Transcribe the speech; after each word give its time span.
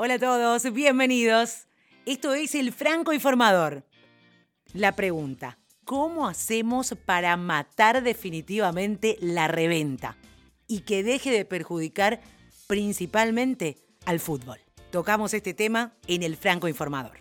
Hola 0.00 0.14
a 0.14 0.18
todos, 0.20 0.72
bienvenidos. 0.72 1.66
Esto 2.06 2.32
es 2.32 2.54
el 2.54 2.72
Franco 2.72 3.12
Informador. 3.12 3.84
La 4.72 4.94
pregunta, 4.94 5.58
¿cómo 5.84 6.28
hacemos 6.28 6.94
para 7.04 7.36
matar 7.36 8.04
definitivamente 8.04 9.16
la 9.20 9.48
reventa 9.48 10.16
y 10.68 10.82
que 10.82 11.02
deje 11.02 11.32
de 11.32 11.44
perjudicar 11.44 12.20
principalmente 12.68 13.76
al 14.06 14.20
fútbol? 14.20 14.60
Tocamos 14.92 15.34
este 15.34 15.52
tema 15.52 15.96
en 16.06 16.22
el 16.22 16.36
Franco 16.36 16.68
Informador. 16.68 17.18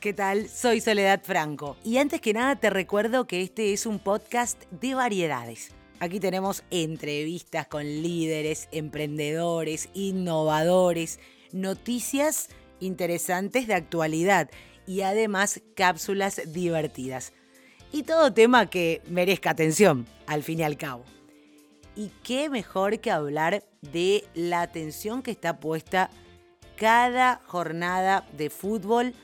¿Qué 0.00 0.12
tal? 0.12 0.50
Soy 0.50 0.82
Soledad 0.82 1.22
Franco 1.24 1.78
y 1.82 1.96
antes 1.96 2.20
que 2.20 2.34
nada 2.34 2.56
te 2.56 2.68
recuerdo 2.68 3.26
que 3.26 3.40
este 3.40 3.72
es 3.72 3.86
un 3.86 4.00
podcast 4.00 4.64
de 4.70 4.94
variedades 4.94 5.72
Aquí 5.98 6.20
tenemos 6.20 6.62
entrevistas 6.70 7.66
con 7.68 7.84
líderes, 7.84 8.68
emprendedores, 8.70 9.88
innovadores, 9.94 11.18
noticias 11.52 12.48
interesantes 12.80 13.66
de 13.66 13.74
actualidad 13.74 14.50
y 14.86 15.00
además 15.00 15.62
cápsulas 15.74 16.42
divertidas. 16.52 17.32
Y 17.92 18.02
todo 18.02 18.34
tema 18.34 18.68
que 18.68 19.00
merezca 19.08 19.50
atención, 19.50 20.06
al 20.26 20.42
fin 20.42 20.60
y 20.60 20.64
al 20.64 20.76
cabo. 20.76 21.04
Y 21.94 22.10
qué 22.22 22.50
mejor 22.50 23.00
que 23.00 23.10
hablar 23.10 23.64
de 23.80 24.24
la 24.34 24.60
atención 24.60 25.22
que 25.22 25.30
está 25.30 25.60
puesta 25.60 26.10
cada 26.76 27.40
jornada 27.46 28.26
de 28.36 28.50
fútbol 28.50 29.14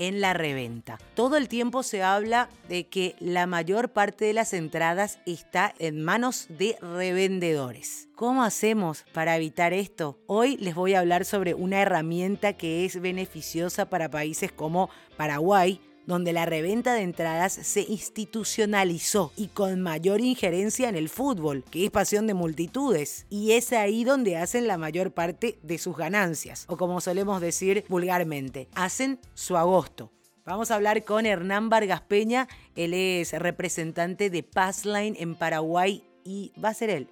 en 0.00 0.20
la 0.20 0.32
reventa. 0.32 0.98
Todo 1.14 1.36
el 1.36 1.46
tiempo 1.46 1.82
se 1.82 2.02
habla 2.02 2.48
de 2.68 2.88
que 2.88 3.14
la 3.20 3.46
mayor 3.46 3.90
parte 3.90 4.24
de 4.24 4.32
las 4.32 4.54
entradas 4.54 5.20
está 5.26 5.74
en 5.78 6.02
manos 6.02 6.46
de 6.48 6.76
revendedores. 6.80 8.08
¿Cómo 8.16 8.42
hacemos 8.42 9.04
para 9.12 9.36
evitar 9.36 9.74
esto? 9.74 10.18
Hoy 10.26 10.56
les 10.56 10.74
voy 10.74 10.94
a 10.94 11.00
hablar 11.00 11.26
sobre 11.26 11.54
una 11.54 11.82
herramienta 11.82 12.54
que 12.54 12.86
es 12.86 13.00
beneficiosa 13.00 13.90
para 13.90 14.10
países 14.10 14.50
como 14.50 14.88
Paraguay, 15.18 15.80
donde 16.10 16.32
la 16.32 16.44
reventa 16.44 16.92
de 16.92 17.02
entradas 17.02 17.52
se 17.52 17.82
institucionalizó 17.82 19.32
y 19.36 19.46
con 19.46 19.80
mayor 19.80 20.20
injerencia 20.20 20.88
en 20.88 20.96
el 20.96 21.08
fútbol, 21.08 21.62
que 21.70 21.84
es 21.84 21.90
pasión 21.92 22.26
de 22.26 22.34
multitudes. 22.34 23.26
Y 23.30 23.52
es 23.52 23.72
ahí 23.72 24.02
donde 24.02 24.36
hacen 24.36 24.66
la 24.66 24.76
mayor 24.76 25.12
parte 25.12 25.60
de 25.62 25.78
sus 25.78 25.96
ganancias, 25.96 26.64
o 26.68 26.76
como 26.76 27.00
solemos 27.00 27.40
decir 27.40 27.84
vulgarmente, 27.88 28.68
hacen 28.74 29.20
su 29.34 29.56
agosto. 29.56 30.10
Vamos 30.44 30.72
a 30.72 30.74
hablar 30.74 31.04
con 31.04 31.26
Hernán 31.26 31.68
Vargas 31.68 32.00
Peña, 32.00 32.48
él 32.74 32.92
es 32.92 33.32
representante 33.32 34.30
de 34.30 34.42
Passline 34.42 35.14
en 35.16 35.36
Paraguay 35.36 36.02
y 36.24 36.52
va 36.62 36.70
a 36.70 36.74
ser 36.74 36.90
él 36.90 37.08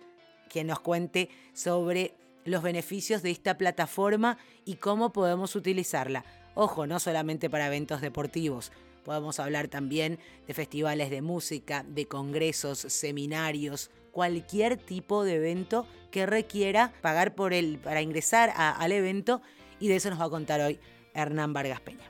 quien 0.49 0.67
nos 0.67 0.81
cuente 0.81 1.29
sobre 1.53 2.15
los 2.45 2.63
beneficios 2.63 3.23
de 3.23 3.31
esta 3.31 3.59
plataforma 3.59 4.39
y 4.65 4.77
cómo 4.77 5.13
podemos 5.13 5.55
utilizarla. 5.55 6.25
Ojo, 6.55 6.87
no 6.89 6.99
solamente 6.99 7.49
para 7.49 7.69
eventos 7.69 8.01
deportivos, 8.01 8.73
Podemos 9.09 9.41
hablar 9.41 9.69
también 9.69 10.19
de 10.47 10.53
festivales 10.53 11.09
de 11.09 11.23
música, 11.23 11.83
de 11.89 12.07
congresos, 12.07 12.79
seminarios, 12.79 13.91
cualquier 14.11 14.77
tipo 14.77 15.25
de 15.25 15.37
evento 15.37 15.87
que 16.11 16.27
requiera 16.27 16.93
pagar 17.01 17.35
por 17.35 17.55
él 17.55 17.81
para 17.83 18.03
ingresar 18.03 18.53
al 18.55 18.93
evento 18.93 19.41
y 19.81 19.89
de 19.89 19.97
eso 19.97 20.11
nos 20.11 20.21
va 20.21 20.27
a 20.27 20.29
contar 20.29 20.61
hoy 20.61 20.79
Hernán 21.15 21.55
Vargas 21.55 21.81
Peña. 21.81 22.05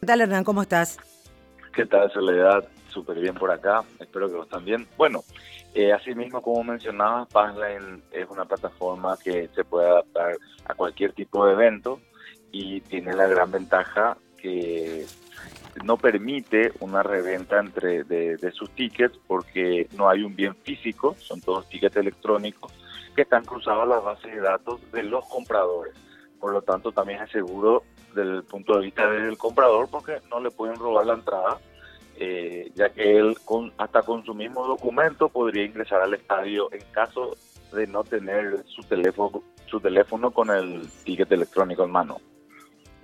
¿Qué 0.00 0.06
tal 0.08 0.22
Hernán? 0.22 0.42
¿Cómo 0.42 0.62
estás? 0.62 0.98
¿Qué 1.72 1.86
tal 1.86 2.12
Soledad? 2.12 2.68
Súper 2.88 3.20
bien 3.20 3.36
por 3.36 3.52
acá, 3.52 3.84
espero 4.00 4.28
que 4.28 4.34
vos 4.34 4.48
también. 4.48 4.88
Bueno, 4.96 5.22
eh, 5.72 5.92
así 5.92 6.16
mismo 6.16 6.42
como 6.42 6.64
mencionabas, 6.64 7.28
Passline 7.28 8.02
es 8.10 8.28
una 8.28 8.44
plataforma 8.44 9.16
que 9.22 9.48
se 9.54 9.62
puede 9.62 9.86
adaptar 9.86 10.36
a 10.64 10.74
cualquier 10.74 11.12
tipo 11.12 11.46
de 11.46 11.52
evento 11.52 12.00
y 12.54 12.80
tiene 12.82 13.12
la 13.14 13.26
gran 13.26 13.50
ventaja 13.50 14.16
que 14.40 15.04
no 15.82 15.96
permite 15.96 16.72
una 16.78 17.02
reventa 17.02 17.58
entre 17.58 18.04
de, 18.04 18.52
sus 18.52 18.70
tickets 18.70 19.18
porque 19.26 19.88
no 19.96 20.08
hay 20.08 20.22
un 20.22 20.36
bien 20.36 20.54
físico, 20.54 21.16
son 21.18 21.40
todos 21.40 21.68
tickets 21.68 21.96
electrónicos 21.96 22.72
que 23.16 23.22
están 23.22 23.44
cruzados 23.44 23.82
a 23.82 23.86
la 23.86 23.98
base 23.98 24.28
de 24.28 24.40
datos 24.40 24.80
de 24.92 25.02
los 25.02 25.24
compradores. 25.26 25.94
Por 26.38 26.52
lo 26.52 26.62
tanto, 26.62 26.92
también 26.92 27.22
es 27.22 27.30
seguro 27.30 27.82
desde 28.14 28.36
el 28.36 28.44
punto 28.44 28.76
de 28.76 28.84
vista 28.84 29.10
del 29.10 29.36
comprador 29.36 29.88
porque 29.90 30.20
no 30.30 30.38
le 30.38 30.52
pueden 30.52 30.76
robar 30.76 31.06
la 31.06 31.14
entrada, 31.14 31.58
eh, 32.16 32.70
ya 32.76 32.90
que 32.90 33.18
él 33.18 33.36
con, 33.44 33.72
hasta 33.78 34.02
con 34.02 34.24
su 34.24 34.32
mismo 34.32 34.64
documento 34.64 35.28
podría 35.28 35.64
ingresar 35.64 36.02
al 36.02 36.14
estadio 36.14 36.72
en 36.72 36.82
caso 36.92 37.36
de 37.72 37.88
no 37.88 38.04
tener 38.04 38.62
su 38.66 38.82
teléfono, 38.82 39.42
su 39.66 39.80
teléfono 39.80 40.30
con 40.30 40.50
el 40.50 40.88
ticket 41.04 41.32
electrónico 41.32 41.82
en 41.82 41.90
mano. 41.90 42.20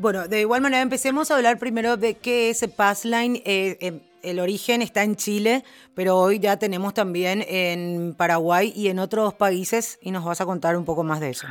Bueno, 0.00 0.28
de 0.28 0.40
igual 0.40 0.62
manera 0.62 0.80
empecemos 0.80 1.30
a 1.30 1.36
hablar 1.36 1.58
primero 1.58 1.98
de 1.98 2.16
qué 2.16 2.48
es 2.48 2.66
Passline. 2.74 3.42
Eh, 3.44 3.76
em, 3.82 4.00
el 4.22 4.40
origen 4.40 4.80
está 4.80 5.02
en 5.02 5.14
Chile, 5.14 5.62
pero 5.94 6.16
hoy 6.16 6.38
ya 6.38 6.58
tenemos 6.58 6.94
también 6.94 7.44
en 7.46 8.14
Paraguay 8.16 8.72
y 8.74 8.88
en 8.88 8.98
otros 8.98 9.34
países 9.34 9.98
y 10.00 10.10
nos 10.10 10.24
vas 10.24 10.40
a 10.40 10.46
contar 10.46 10.74
un 10.78 10.86
poco 10.86 11.04
más 11.04 11.20
de 11.20 11.28
eso. 11.28 11.48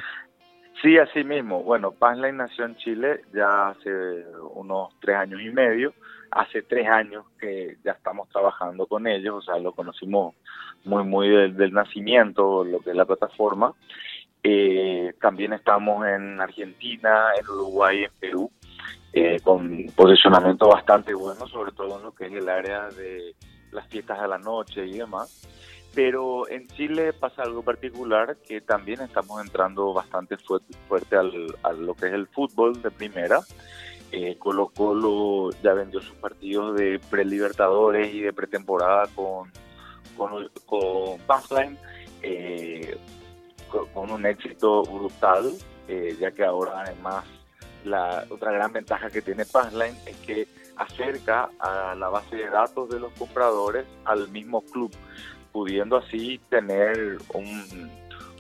Sí, 0.82 0.98
así 0.98 1.24
mismo. 1.24 1.62
Bueno, 1.62 1.92
Passline 1.92 2.38
nació 2.38 2.66
en 2.66 2.76
Chile 2.78 3.22
ya 3.36 3.70
hace 3.70 4.26
unos 4.56 4.96
tres 5.00 5.18
años 5.18 5.42
y 5.44 5.52
medio. 5.52 5.94
Hace 6.32 6.64
tres 6.64 6.88
años 6.88 7.26
que 7.40 7.78
ya 7.84 7.92
estamos 7.92 8.30
trabajando 8.30 8.88
con 8.88 9.06
ellos, 9.06 9.36
o 9.36 9.42
sea, 9.44 9.60
lo 9.60 9.74
conocimos 9.74 10.34
muy, 10.86 11.04
muy 11.04 11.30
del, 11.30 11.56
del 11.56 11.72
nacimiento, 11.72 12.64
lo 12.64 12.80
que 12.80 12.90
es 12.90 12.96
la 12.96 13.06
plataforma. 13.06 13.76
Eh, 14.44 15.14
también 15.20 15.54
estamos 15.54 16.06
en 16.08 16.40
Argentina, 16.40 17.28
en 17.40 17.50
Uruguay, 17.50 18.04
en 18.06 18.12
Perú, 18.20 18.52
eh, 19.12 19.40
con 19.42 19.86
posicionamiento 19.96 20.68
bastante 20.68 21.14
bueno, 21.14 21.48
sobre 21.48 21.72
todo 21.72 21.98
en 21.98 22.04
lo 22.04 22.14
que 22.14 22.28
es 22.28 22.34
el 22.34 22.48
área 22.48 22.90
de 22.90 23.36
las 23.72 23.88
fiestas 23.88 24.22
de 24.22 24.28
la 24.28 24.38
noche 24.38 24.86
y 24.86 24.98
demás. 24.98 25.48
Pero 25.94 26.48
en 26.48 26.68
Chile 26.68 27.14
pasa 27.14 27.42
algo 27.42 27.64
particular 27.64 28.38
que 28.48 28.62
también 28.62 29.02
estamos 29.02 29.42
entrando 29.44 29.92
bastante 29.94 30.38
fuerte, 30.38 30.74
fuerte 30.88 31.16
al, 31.16 31.56
a 31.64 31.74
lo 31.74 31.96
que 31.96 32.08
es 32.08 32.14
el 32.14 32.28
fútbol 32.28 32.82
de 32.82 32.92
primera. 32.92 33.40
Eh, 34.12 34.38
Colo 34.40 34.68
Colo 34.70 35.50
ya 35.62 35.74
vendió 35.74 36.00
sus 36.02 36.16
partidos 36.16 36.76
de 36.78 37.00
pre-libertadores 37.10 38.14
y 38.14 38.22
de 38.22 38.34
pretemporada 38.34 39.08
con, 39.14 39.52
con, 40.16 40.50
con 40.66 41.20
Eh, 42.22 42.98
con 43.70 44.12
un 44.12 44.26
éxito 44.26 44.84
brutal, 44.84 45.54
eh, 45.88 46.16
ya 46.20 46.32
que 46.32 46.44
ahora 46.44 46.82
además 46.82 47.26
la 47.86 48.26
otra 48.30 48.52
gran 48.52 48.72
ventaja 48.74 49.10
que 49.10 49.22
tiene 49.22 49.46
Passline 49.46 49.96
es 50.06 50.18
que 50.18 50.48
acerca 50.76 51.50
a 51.60 51.96
la 51.96 52.10
base 52.10 52.36
de 52.36 52.50
datos 52.50 52.90
de 52.90 53.00
los 53.00 53.12
compradores 53.14 53.86
al 54.06 54.30
mismo 54.30 54.62
club, 54.62 54.92
pudiendo 55.52 55.98
así 55.98 56.40
tener 56.50 57.18
un, 57.34 57.90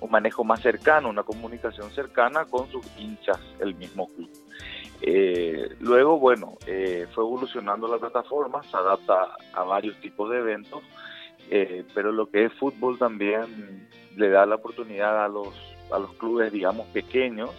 manejo 0.09 0.43
más 0.43 0.61
cercano, 0.61 1.09
una 1.09 1.23
comunicación 1.23 1.91
cercana 1.91 2.45
con 2.45 2.69
sus 2.71 2.85
hinchas, 2.97 3.39
el 3.59 3.75
mismo 3.75 4.07
club. 4.07 4.29
Eh, 5.01 5.75
luego, 5.79 6.19
bueno, 6.19 6.57
eh, 6.65 7.07
fue 7.13 7.23
evolucionando 7.23 7.87
la 7.87 7.97
plataforma, 7.97 8.63
se 8.63 8.75
adapta 8.75 9.35
a 9.53 9.63
varios 9.63 9.99
tipos 10.01 10.29
de 10.29 10.39
eventos, 10.39 10.83
pero 11.95 12.11
lo 12.11 12.29
que 12.29 12.45
es 12.45 12.53
fútbol 12.53 12.99
también 12.99 13.89
le 14.15 14.29
da 14.29 14.45
la 14.45 14.55
oportunidad 14.55 15.23
a 15.23 15.27
los, 15.27 15.49
a 15.91 15.99
los 15.99 16.13
clubes, 16.13 16.51
digamos, 16.51 16.87
pequeños 16.87 17.51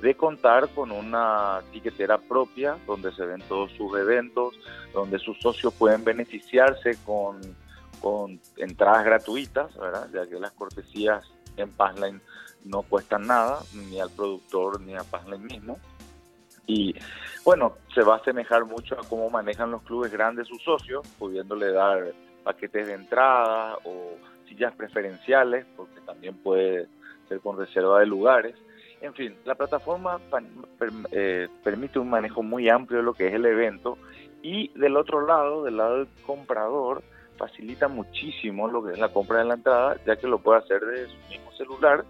de 0.00 0.14
contar 0.14 0.68
con 0.70 0.90
una 0.92 1.60
tiquetera 1.72 2.18
propia 2.18 2.78
donde 2.86 3.12
se 3.12 3.24
ven 3.26 3.42
todos 3.42 3.70
sus 3.72 3.96
eventos, 3.98 4.58
donde 4.94 5.18
sus 5.18 5.38
socios 5.38 5.74
pueden 5.74 6.04
beneficiarse 6.04 6.96
con, 7.04 7.40
con 8.00 8.40
entradas 8.56 9.04
gratuitas, 9.04 9.76
¿verdad? 9.76 10.08
ya 10.12 10.26
que 10.26 10.40
las 10.40 10.52
cortesías 10.52 11.24
en 11.56 11.70
Passline 11.70 12.20
no 12.64 12.82
cuestan 12.82 13.26
nada, 13.26 13.60
ni 13.74 14.00
al 14.00 14.10
productor 14.10 14.80
ni 14.80 14.94
a 14.94 15.04
Passline 15.04 15.44
mismo. 15.44 15.78
Y 16.66 16.94
bueno, 17.44 17.76
se 17.94 18.02
va 18.02 18.14
a 18.14 18.18
asemejar 18.18 18.64
mucho 18.64 18.94
a 18.98 19.06
cómo 19.08 19.28
manejan 19.28 19.70
los 19.70 19.82
clubes 19.82 20.12
grandes 20.12 20.48
sus 20.48 20.62
socios, 20.62 21.06
pudiéndole 21.18 21.72
dar 21.72 22.12
paquetes 22.44 22.86
de 22.86 22.94
entrada 22.94 23.76
o 23.84 24.16
sillas 24.50 24.74
preferenciales, 24.74 25.64
porque 25.76 26.00
también 26.04 26.34
puede 26.34 26.88
ser 27.28 27.40
con 27.40 27.56
reserva 27.56 28.00
de 28.00 28.06
lugares. 28.06 28.56
En 29.00 29.14
fin, 29.14 29.34
la 29.44 29.54
plataforma 29.54 30.20
eh, 31.12 31.48
permite 31.64 31.98
un 31.98 32.10
manejo 32.10 32.42
muy 32.42 32.68
amplio 32.68 32.98
de 32.98 33.04
lo 33.04 33.14
que 33.14 33.28
es 33.28 33.34
el 33.34 33.46
evento 33.46 33.96
y 34.42 34.68
del 34.78 34.96
otro 34.96 35.26
lado, 35.26 35.64
del 35.64 35.78
lado 35.78 35.98
del 35.98 36.08
comprador, 36.26 37.02
facilita 37.38 37.88
muchísimo 37.88 38.68
lo 38.68 38.84
que 38.84 38.92
es 38.92 38.98
la 38.98 39.08
compra 39.08 39.38
de 39.38 39.44
la 39.46 39.54
entrada, 39.54 39.96
ya 40.04 40.16
que 40.16 40.26
lo 40.26 40.38
puede 40.40 40.58
hacer 40.58 40.80
desde 40.80 41.06
su 41.06 41.28
mismo 41.30 41.52
celular, 41.52 42.04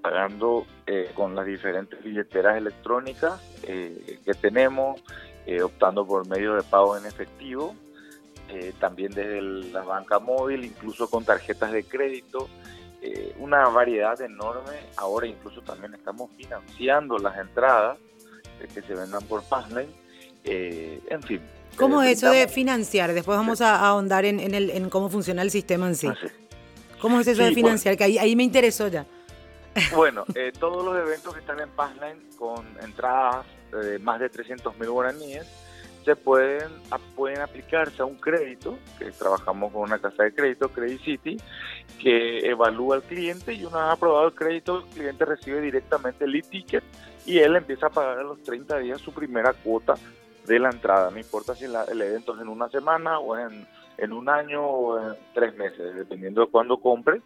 pagando 0.00 0.64
eh, 0.86 1.10
con 1.14 1.34
las 1.34 1.44
diferentes 1.44 2.02
billeteras 2.02 2.56
electrónicas 2.56 3.40
eh, 3.64 4.18
que 4.24 4.32
tenemos, 4.34 5.02
optando 5.64 6.06
por 6.06 6.26
medio 6.28 6.54
de 6.54 6.62
pago 6.62 6.96
en 6.96 7.04
efectivo 7.04 7.74
eh, 8.52 8.72
también 8.78 9.12
desde 9.12 9.40
la 9.40 9.82
banca 9.82 10.18
móvil, 10.18 10.64
incluso 10.64 11.08
con 11.08 11.24
tarjetas 11.24 11.72
de 11.72 11.84
crédito 11.84 12.48
eh, 13.00 13.34
una 13.38 13.68
variedad 13.68 14.20
enorme. 14.20 14.76
Ahora 14.96 15.26
incluso 15.26 15.62
también 15.62 15.94
estamos 15.94 16.30
financiando 16.36 17.18
las 17.18 17.38
entradas 17.38 17.98
que 18.72 18.80
se 18.82 18.94
vendan 18.94 19.22
por 19.24 19.42
Passline. 19.42 19.90
en 20.44 21.22
fin. 21.22 21.40
¿Cómo 21.76 22.02
es 22.02 22.18
eso 22.18 22.30
de 22.30 22.48
financiar? 22.48 23.12
Después 23.12 23.36
vamos 23.36 23.60
a 23.60 23.86
ahondar 23.86 24.24
en, 24.24 24.40
el, 24.40 24.70
en 24.70 24.90
cómo 24.90 25.08
funciona 25.08 25.42
el 25.42 25.50
sistema 25.50 25.86
en 25.86 25.96
sí. 25.96 26.06
Ah, 26.06 26.16
¿Cómo 27.00 27.20
es 27.20 27.26
eso 27.26 27.42
de 27.42 27.52
financiar? 27.52 27.96
que 27.96 28.04
ahí, 28.04 28.18
ahí 28.18 28.36
me 28.36 28.44
interesó 28.44 28.88
ya. 28.88 29.06
Bueno, 29.96 30.24
eh, 30.34 30.52
todos 30.58 30.84
los 30.84 30.98
eventos 30.98 31.32
que 31.32 31.40
están 31.40 31.58
en 31.58 31.70
Passline 31.70 32.20
con 32.36 32.66
entradas 32.82 33.46
de 33.72 33.98
más 33.98 34.20
de 34.20 34.28
300 34.28 34.78
mil 34.78 34.90
guaraníes 34.90 35.46
se 36.04 36.16
pueden, 36.16 36.68
pueden 37.14 37.40
aplicarse 37.40 38.02
a 38.02 38.04
un 38.04 38.16
crédito, 38.16 38.78
que 38.98 39.10
trabajamos 39.12 39.72
con 39.72 39.82
una 39.82 39.98
casa 39.98 40.24
de 40.24 40.34
crédito, 40.34 40.68
Credit 40.68 41.00
City, 41.02 41.36
que 42.00 42.38
evalúa 42.48 42.96
al 42.96 43.02
cliente 43.02 43.54
y 43.54 43.64
una 43.64 43.84
vez 43.84 43.92
aprobado 43.92 44.28
el 44.28 44.34
crédito, 44.34 44.78
el 44.78 44.84
cliente 44.94 45.24
recibe 45.24 45.60
directamente 45.60 46.24
el 46.24 46.34
e-ticket 46.34 46.84
y 47.26 47.38
él 47.38 47.56
empieza 47.56 47.86
a 47.86 47.90
pagar 47.90 48.18
a 48.18 48.22
los 48.24 48.42
30 48.42 48.78
días 48.78 49.00
su 49.00 49.12
primera 49.12 49.52
cuota 49.52 49.94
de 50.46 50.58
la 50.58 50.70
entrada. 50.70 51.10
No 51.10 51.18
importa 51.18 51.54
si 51.54 51.64
el 51.64 52.02
evento 52.02 52.34
es 52.34 52.40
en 52.40 52.48
una 52.48 52.68
semana 52.68 53.18
o 53.18 53.38
en, 53.38 53.66
en 53.98 54.12
un 54.12 54.28
año 54.28 54.64
o 54.64 55.00
en 55.00 55.16
tres 55.34 55.56
meses, 55.56 55.94
dependiendo 55.94 56.40
de 56.42 56.46
cuándo 56.48 56.78
compre 56.78 57.22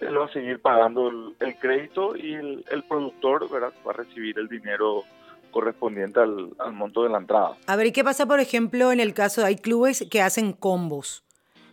él 0.00 0.18
va 0.18 0.24
a 0.24 0.32
seguir 0.32 0.60
pagando 0.60 1.08
el, 1.08 1.58
crédito 1.58 2.16
y 2.16 2.34
el, 2.34 2.84
productor 2.88 3.48
¿verdad? 3.48 3.72
va 3.86 3.92
a 3.92 3.94
recibir 3.94 4.38
el 4.38 4.48
dinero 4.48 5.04
correspondiente 5.58 6.20
al, 6.20 6.54
monto 6.72 7.02
de 7.02 7.08
la 7.08 7.18
entrada. 7.18 7.56
A 7.66 7.74
ver, 7.74 7.88
¿y 7.88 7.92
qué 7.92 8.04
pasa, 8.04 8.26
por 8.26 8.38
ejemplo, 8.38 8.92
en 8.92 9.00
el 9.00 9.12
caso 9.12 9.40
de 9.40 9.48
hay 9.48 9.56
clubes 9.56 10.06
que 10.10 10.22
hacen 10.22 10.52
combos? 10.52 11.24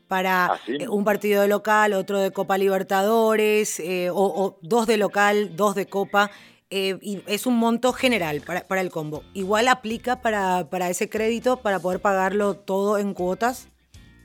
para 0.08 0.46
ah, 0.46 0.60
un 0.90 1.04
partido 1.04 1.42
de 1.42 1.48
local, 1.48 1.94
otro 1.94 2.20
de 2.20 2.30
Copa 2.30 2.60
Libertadores, 2.60 3.80
eh, 3.80 4.10
o, 4.14 4.56
dos 4.62 4.86
de 4.86 4.98
local, 4.98 5.56
dos 5.56 5.74
de 5.74 5.88
Copa, 5.88 6.30
eh, 6.70 7.00
y 7.02 7.24
es 7.26 7.48
un 7.48 7.58
monto 7.58 7.92
general 7.92 8.42
para, 8.46 8.62
para 8.62 8.82
el 8.82 8.92
combo. 8.92 9.24
¿Igual 9.34 9.68
aplica 9.68 10.22
para, 10.22 10.68
para 10.70 10.92
ese 10.92 11.10
crédito 11.10 11.58
para 11.58 11.80
poder 11.80 12.02
pagarlo 12.02 12.54
todo 12.54 13.00
en 13.00 13.16
cuotas? 13.16 13.68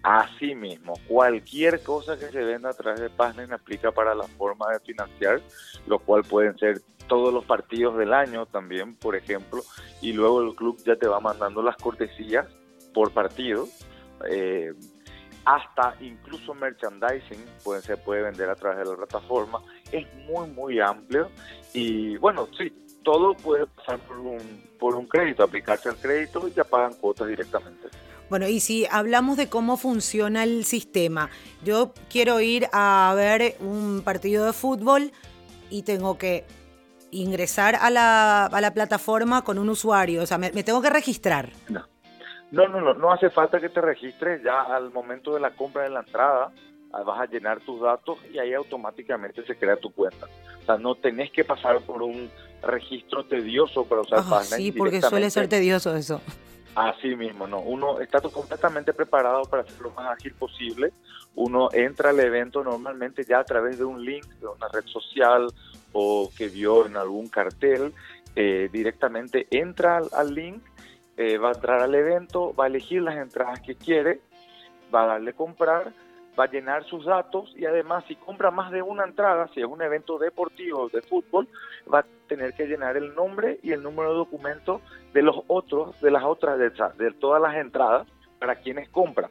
Así 0.02 0.54
mismo, 0.54 0.92
cualquier 1.08 1.82
cosa 1.82 2.18
que 2.18 2.26
se 2.26 2.44
venda 2.44 2.68
a 2.68 2.74
través 2.74 3.00
de 3.00 3.08
Passline 3.08 3.54
aplica 3.54 3.90
para 3.90 4.14
la 4.14 4.24
forma 4.24 4.70
de 4.72 4.80
financiar, 4.80 5.40
lo 5.86 5.98
cual 5.98 6.24
pueden 6.24 6.58
ser 6.58 6.82
todos 7.10 7.34
los 7.34 7.44
partidos 7.44 7.98
del 7.98 8.14
año 8.14 8.46
también, 8.46 8.94
por 8.94 9.16
ejemplo, 9.16 9.62
y 10.00 10.12
luego 10.12 10.42
el 10.42 10.54
club 10.54 10.80
ya 10.86 10.94
te 10.94 11.08
va 11.08 11.18
mandando 11.18 11.60
las 11.60 11.76
cortesías 11.76 12.46
por 12.94 13.10
partido, 13.10 13.66
eh, 14.30 14.72
hasta 15.44 15.96
incluso 16.00 16.54
merchandising 16.54 17.44
puede, 17.64 17.82
se 17.82 17.96
puede 17.96 18.22
vender 18.22 18.48
a 18.48 18.54
través 18.54 18.78
de 18.78 18.84
la 18.84 18.96
plataforma, 18.96 19.60
es 19.90 20.06
muy, 20.28 20.48
muy 20.50 20.78
amplio 20.78 21.30
y 21.74 22.16
bueno, 22.18 22.46
sí, 22.56 22.72
todo 23.02 23.34
puede 23.34 23.66
pasar 23.66 23.98
por 24.00 24.18
un, 24.18 24.62
por 24.78 24.94
un 24.94 25.06
crédito, 25.08 25.42
aplicarse 25.42 25.88
al 25.88 25.96
crédito 25.96 26.46
y 26.46 26.52
ya 26.52 26.62
pagan 26.62 26.94
cuotas 26.94 27.26
directamente. 27.26 27.88
Bueno, 28.28 28.46
y 28.46 28.60
si 28.60 28.86
hablamos 28.88 29.36
de 29.36 29.48
cómo 29.48 29.76
funciona 29.76 30.44
el 30.44 30.64
sistema, 30.64 31.28
yo 31.64 31.92
quiero 32.08 32.40
ir 32.40 32.68
a 32.72 33.12
ver 33.16 33.56
un 33.58 34.02
partido 34.04 34.46
de 34.46 34.52
fútbol 34.52 35.10
y 35.70 35.82
tengo 35.82 36.16
que 36.16 36.44
ingresar 37.10 37.76
a 37.76 37.90
la, 37.90 38.46
a 38.46 38.60
la 38.60 38.74
plataforma 38.74 39.42
con 39.42 39.58
un 39.58 39.68
usuario, 39.68 40.22
o 40.22 40.26
sea, 40.26 40.38
me, 40.38 40.50
tengo 40.50 40.82
que 40.82 40.90
registrar. 40.90 41.50
No. 41.68 41.86
no, 42.50 42.68
no, 42.68 42.80
no, 42.80 42.94
no 42.94 43.12
hace 43.12 43.30
falta 43.30 43.60
que 43.60 43.68
te 43.68 43.80
registres 43.80 44.42
ya 44.42 44.62
al 44.62 44.90
momento 44.92 45.34
de 45.34 45.40
la 45.40 45.50
compra 45.50 45.82
de 45.84 45.90
la 45.90 46.00
entrada, 46.00 46.52
vas 46.92 47.20
a 47.20 47.26
llenar 47.26 47.60
tus 47.60 47.80
datos 47.80 48.18
y 48.32 48.38
ahí 48.38 48.52
automáticamente 48.52 49.44
se 49.46 49.56
crea 49.56 49.76
tu 49.76 49.92
cuenta. 49.92 50.26
O 50.62 50.66
sea, 50.66 50.76
no 50.76 50.94
tenés 50.96 51.30
que 51.30 51.44
pasar 51.44 51.80
por 51.82 52.02
un 52.02 52.30
registro 52.62 53.24
tedioso 53.24 53.84
para 53.84 54.02
usar 54.02 54.20
oh, 54.20 54.42
Sí, 54.42 54.72
porque 54.72 55.00
suele 55.00 55.30
ser 55.30 55.48
tedioso 55.48 55.94
eso. 55.96 56.20
Así 56.74 57.16
mismo, 57.16 57.46
no. 57.46 57.60
Uno 57.60 58.00
está 58.00 58.20
completamente 58.20 58.92
preparado 58.92 59.42
para 59.42 59.62
hacer 59.62 59.80
lo 59.80 59.90
más 59.90 60.12
ágil 60.12 60.34
posible. 60.34 60.92
Uno 61.34 61.68
entra 61.72 62.10
al 62.10 62.20
evento 62.20 62.62
normalmente 62.62 63.24
ya 63.24 63.40
a 63.40 63.44
través 63.44 63.78
de 63.78 63.84
un 63.84 64.04
link 64.04 64.24
de 64.24 64.46
una 64.46 64.68
red 64.68 64.84
social 64.86 65.48
o 65.92 66.30
que 66.36 66.48
vio 66.48 66.86
en 66.86 66.96
algún 66.96 67.28
cartel. 67.28 67.92
Eh, 68.36 68.68
directamente 68.72 69.46
entra 69.50 70.00
al, 70.12 70.34
link, 70.34 70.62
eh, 71.16 71.36
va 71.38 71.48
a 71.48 71.52
entrar 71.52 71.80
al 71.80 71.94
evento, 71.94 72.54
va 72.54 72.64
a 72.64 72.68
elegir 72.68 73.02
las 73.02 73.16
entradas 73.16 73.60
que 73.60 73.74
quiere, 73.74 74.20
va 74.94 75.02
a 75.02 75.06
darle 75.06 75.32
comprar 75.32 75.92
va 76.40 76.44
a 76.44 76.50
llenar 76.50 76.84
sus 76.84 77.04
datos 77.04 77.52
y 77.56 77.66
además 77.66 78.04
si 78.08 78.16
compra 78.16 78.50
más 78.50 78.70
de 78.70 78.82
una 78.82 79.04
entrada, 79.04 79.48
si 79.54 79.60
es 79.60 79.66
un 79.66 79.82
evento 79.82 80.18
deportivo 80.18 80.88
de 80.88 81.02
fútbol, 81.02 81.48
va 81.92 82.00
a 82.00 82.06
tener 82.28 82.54
que 82.54 82.66
llenar 82.66 82.96
el 82.96 83.14
nombre 83.14 83.58
y 83.62 83.72
el 83.72 83.82
número 83.82 84.10
de 84.10 84.16
documento 84.16 84.80
de 85.12 85.22
los 85.22 85.36
otros, 85.48 86.00
de 86.00 86.10
las 86.10 86.24
otras, 86.24 86.58
de, 86.58 86.70
de 86.70 87.10
todas 87.12 87.42
las 87.42 87.56
entradas 87.56 88.06
para 88.38 88.56
quienes 88.56 88.88
compran. 88.88 89.30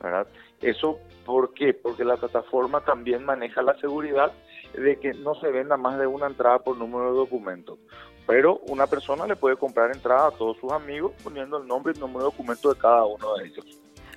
¿verdad? 0.00 0.26
Eso, 0.60 0.98
¿por 1.24 1.52
qué? 1.52 1.74
Porque 1.74 2.04
la 2.04 2.16
plataforma 2.16 2.80
también 2.82 3.24
maneja 3.24 3.62
la 3.62 3.78
seguridad 3.78 4.32
de 4.80 4.98
que 4.98 5.14
no 5.14 5.34
se 5.34 5.50
venda 5.50 5.76
más 5.76 5.98
de 5.98 6.06
una 6.06 6.26
entrada 6.26 6.58
por 6.58 6.76
número 6.76 7.10
de 7.10 7.16
documento. 7.16 7.78
Pero 8.26 8.60
una 8.68 8.86
persona 8.86 9.26
le 9.26 9.36
puede 9.36 9.56
comprar 9.56 9.94
entrada 9.94 10.28
a 10.28 10.30
todos 10.32 10.56
sus 10.58 10.72
amigos 10.72 11.12
poniendo 11.22 11.58
el 11.58 11.66
nombre 11.66 11.92
y 11.92 11.96
el 11.96 12.00
número 12.00 12.20
de 12.20 12.24
documento 12.24 12.72
de 12.72 12.78
cada 12.78 13.04
uno 13.04 13.34
de 13.36 13.46
ellos. 13.46 13.64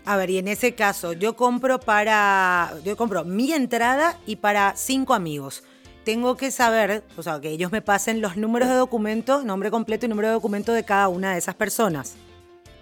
A 0.06 0.18
ver, 0.18 0.30
y 0.32 0.38
en 0.40 0.48
ese 0.48 0.74
caso, 0.74 1.14
yo 1.14 1.36
compro 1.36 1.80
para. 1.80 2.74
Yo 2.84 2.98
compro 2.98 3.24
mi 3.24 3.52
entrada 3.52 4.18
y 4.26 4.38
para 4.38 4.76
cinco 4.76 5.14
amigos. 5.14 5.64
Tengo 6.04 6.36
que 6.36 6.50
saber, 6.50 7.04
o 7.18 7.22
sea, 7.22 7.40
que 7.40 7.50
ellos 7.50 7.72
me 7.72 7.82
pasen 7.82 8.20
los 8.22 8.36
números 8.36 8.70
de 8.70 8.76
documento, 8.76 9.44
nombre 9.44 9.70
completo 9.70 10.06
y 10.08 10.10
número 10.10 10.30
de 10.30 10.34
documento 10.34 10.74
de 10.74 10.84
cada 10.84 11.10
una 11.10 11.34
de 11.34 11.38
esas 11.38 11.54
personas. 11.54 12.18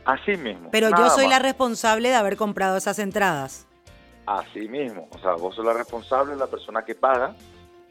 Así 0.05 0.37
mismo. 0.37 0.69
Pero 0.71 0.89
yo 0.95 1.09
soy 1.09 1.27
la 1.27 1.39
responsable 1.39 2.07
de 2.07 2.15
haber 2.15 2.37
comprado 2.37 2.77
esas 2.77 2.99
entradas. 2.99 3.67
Así 4.25 4.67
mismo. 4.69 5.09
O 5.11 5.19
sea, 5.19 5.33
vos 5.33 5.55
sos 5.55 5.65
la 5.65 5.73
responsable, 5.73 6.35
la 6.35 6.47
persona 6.47 6.83
que 6.85 6.95
paga, 6.95 7.35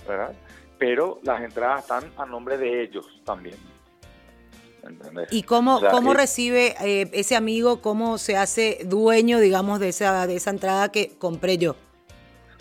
¿verdad? 0.07 0.35
Pero 0.79 1.21
las 1.23 1.43
entradas 1.43 1.83
están 1.83 2.05
a 2.17 2.27
nombre 2.27 2.59
de 2.59 2.83
ellos 2.83 3.07
también. 3.25 3.57
¿Y 5.31 5.43
cómo, 5.43 5.81
cómo 5.91 6.15
recibe 6.15 6.75
eh, 6.81 7.11
ese 7.13 7.35
amigo, 7.35 7.81
cómo 7.81 8.19
se 8.19 8.37
hace 8.37 8.81
dueño, 8.85 9.41
digamos, 9.41 9.81
de 9.81 9.89
esa, 9.89 10.27
de 10.27 10.37
esa 10.37 10.51
entrada 10.51 10.91
que 10.91 11.17
compré 11.19 11.59
yo? 11.59 11.75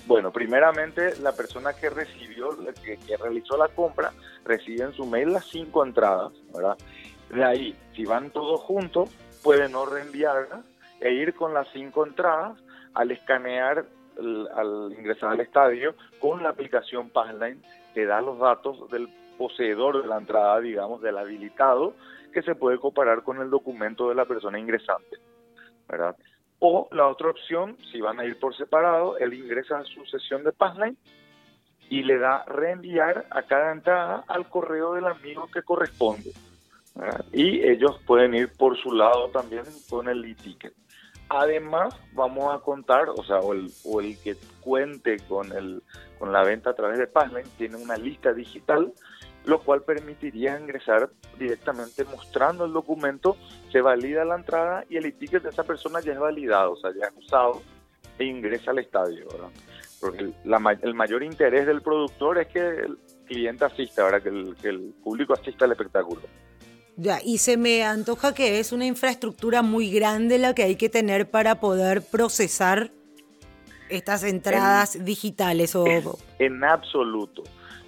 Bueno, 0.08 0.32
primeramente 0.32 1.16
la 1.20 1.34
persona 1.34 1.74
que 1.74 1.90
recibió, 1.90 2.50
que, 2.84 2.98
que 2.98 3.18
realizó 3.18 3.58
la 3.58 3.68
compra, 3.70 4.14
recibe 4.44 4.84
en 4.86 4.94
su 4.94 5.06
mail 5.06 5.34
las 5.34 5.46
cinco 5.46 5.84
entradas, 5.84 6.32
¿verdad? 6.54 6.78
De 7.30 7.44
ahí, 7.44 7.76
si 7.96 8.06
van 8.06 8.30
todos 8.30 8.62
juntos, 8.62 9.10
pueden 9.44 9.72
no 9.72 9.86
reenviarlas 9.86 10.64
e 11.00 11.12
ir 11.12 11.34
con 11.34 11.54
las 11.54 11.68
cinco 11.74 12.06
entradas 12.06 12.58
al 12.94 13.12
escanear, 13.12 13.86
al 14.18 14.94
ingresar 14.98 15.32
al 15.32 15.40
estadio, 15.42 15.96
con 16.20 16.42
la 16.44 16.50
aplicación 16.50 17.10
Passline, 17.10 17.62
te 17.94 18.06
da 18.06 18.22
los 18.22 18.40
datos 18.40 18.90
del 18.90 19.10
poseedor 19.38 20.02
de 20.02 20.08
la 20.08 20.18
entrada, 20.18 20.60
digamos, 20.60 21.02
del 21.02 21.18
habilitado, 21.18 21.94
que 22.34 22.42
se 22.42 22.56
puede 22.56 22.78
comparar 22.78 23.24
con 23.24 23.42
el 23.42 23.50
documento 23.50 24.10
de 24.10 24.16
la 24.16 24.26
persona 24.26 24.60
ingresante, 24.60 25.18
¿verdad? 25.88 26.16
O 26.60 26.88
la 26.92 27.08
otra 27.08 27.30
opción, 27.30 27.78
si 27.92 28.02
van 28.02 28.20
a 28.20 28.26
ir 28.26 28.40
por 28.40 28.56
separado, 28.56 29.18
él 29.18 29.34
ingresa 29.34 29.80
a 29.80 29.84
su 29.86 30.06
sesión 30.06 30.44
de 30.44 30.52
Passline 30.52 30.98
y 31.90 32.04
le 32.04 32.18
da 32.18 32.44
reenviar 32.46 33.26
a 33.30 33.44
cada 33.44 33.72
entrada 33.72 34.24
al 34.28 34.50
correo 34.50 34.94
del 34.94 35.06
amigo 35.06 35.48
que 35.54 35.62
corresponde. 35.62 36.32
Y 37.34 37.62
ellos 37.68 38.00
pueden 38.08 38.34
ir 38.34 38.52
por 38.58 38.78
su 38.78 38.92
lado 38.92 39.30
también 39.30 39.64
con 39.90 40.08
el 40.08 40.24
e-ticket. 40.24 40.74
Además, 41.30 41.96
vamos 42.14 42.54
a 42.54 42.60
contar, 42.60 43.10
o 43.10 43.24
sea, 43.24 43.40
o 43.40 43.54
el, 43.54 44.18
que 44.24 44.36
cuente 44.62 45.18
con, 45.28 45.52
el, 45.52 45.82
con 46.20 46.32
la 46.32 46.44
venta 46.44 46.70
a 46.70 46.76
través 46.76 47.00
de 47.00 47.08
Passline 47.08 47.50
tiene 47.58 47.78
una 47.78 47.98
lista 47.98 48.34
digital 48.34 48.94
lo 49.46 49.60
cual 49.60 49.84
permitiría 49.84 50.60
ingresar 50.60 51.10
directamente 51.38 52.04
mostrando 52.06 52.66
el 52.66 52.74
documento, 52.74 53.38
se 53.72 53.82
valida 53.82 54.26
la 54.26 54.36
entrada 54.36 54.86
y 54.90 54.98
el 54.98 55.14
ticket 55.14 55.44
de 55.44 55.50
esa 55.50 55.64
persona 55.64 56.00
ya 56.02 56.14
es 56.14 56.20
validado, 56.20 56.74
o 56.74 56.78
sea, 56.78 56.92
ya 57.00 57.08
es 57.08 57.14
usado 57.16 57.62
e 58.18 58.26
ingresa 58.26 58.72
al 58.72 58.80
estadio. 58.80 59.28
Porque 60.02 60.34
el, 60.44 60.94
mayor 60.94 61.24
interés 61.24 61.66
del 61.66 61.82
productor 61.82 62.40
es 62.40 62.48
que 62.48 62.60
el 62.60 62.98
cliente 63.26 63.66
asista, 63.66 64.04
¿verdad? 64.04 64.24
Que 64.24 64.30
el, 64.30 64.56
que 64.62 64.70
el 64.70 64.94
público 65.04 65.34
asista 65.34 65.66
al 65.66 65.72
espectáculo. 65.72 66.22
Ya, 66.98 67.20
y 67.24 67.40
se 67.40 67.58
me 67.58 67.84
antoja 67.84 68.34
que 68.34 68.60
es 68.60 68.72
una 68.72 68.86
infraestructura 68.86 69.62
muy 69.62 69.92
grande 69.92 70.38
la 70.38 70.56
que 70.56 70.64
hay 70.64 70.76
que 70.76 70.90
tener 70.90 71.30
para 71.30 71.60
poder 71.60 72.02
procesar 72.02 72.92
estas 73.90 74.24
entradas 74.24 75.04
digitales 75.04 75.76
o... 75.76 75.86
en 76.40 76.64
absoluto. 76.64 77.44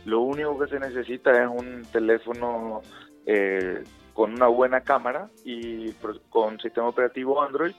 Lo 0.05 0.21
único 0.21 0.59
que 0.59 0.67
se 0.67 0.79
necesita 0.79 1.31
es 1.31 1.49
un 1.49 1.83
teléfono 1.91 2.81
eh, 3.25 3.83
con 4.13 4.33
una 4.33 4.47
buena 4.47 4.81
cámara 4.81 5.29
y 5.43 5.91
con 6.29 6.59
sistema 6.59 6.87
operativo 6.87 7.41
Android. 7.41 7.73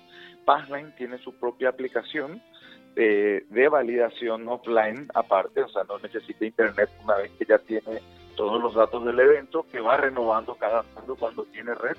Passline 0.45 0.95
tiene 0.97 1.19
su 1.19 1.35
propia 1.35 1.69
aplicación 1.69 2.43
eh, 2.97 3.45
de 3.49 3.69
validación 3.69 4.49
offline 4.49 5.09
aparte, 5.15 5.63
o 5.63 5.69
sea, 5.69 5.85
no 5.85 5.99
necesita 5.99 6.45
internet 6.45 6.91
una 7.05 7.17
vez 7.17 7.31
que 7.39 7.45
ya 7.45 7.59
tiene 7.59 8.01
todos 8.39 8.63
los 8.63 8.73
datos 8.73 9.05
del 9.05 9.19
evento, 9.19 9.67
que 9.71 9.81
va 9.81 9.97
renovando 9.97 10.55
cada 10.55 10.85
cuando 10.95 11.17
cuando 11.17 11.45
tiene 11.47 11.75
red, 11.75 11.97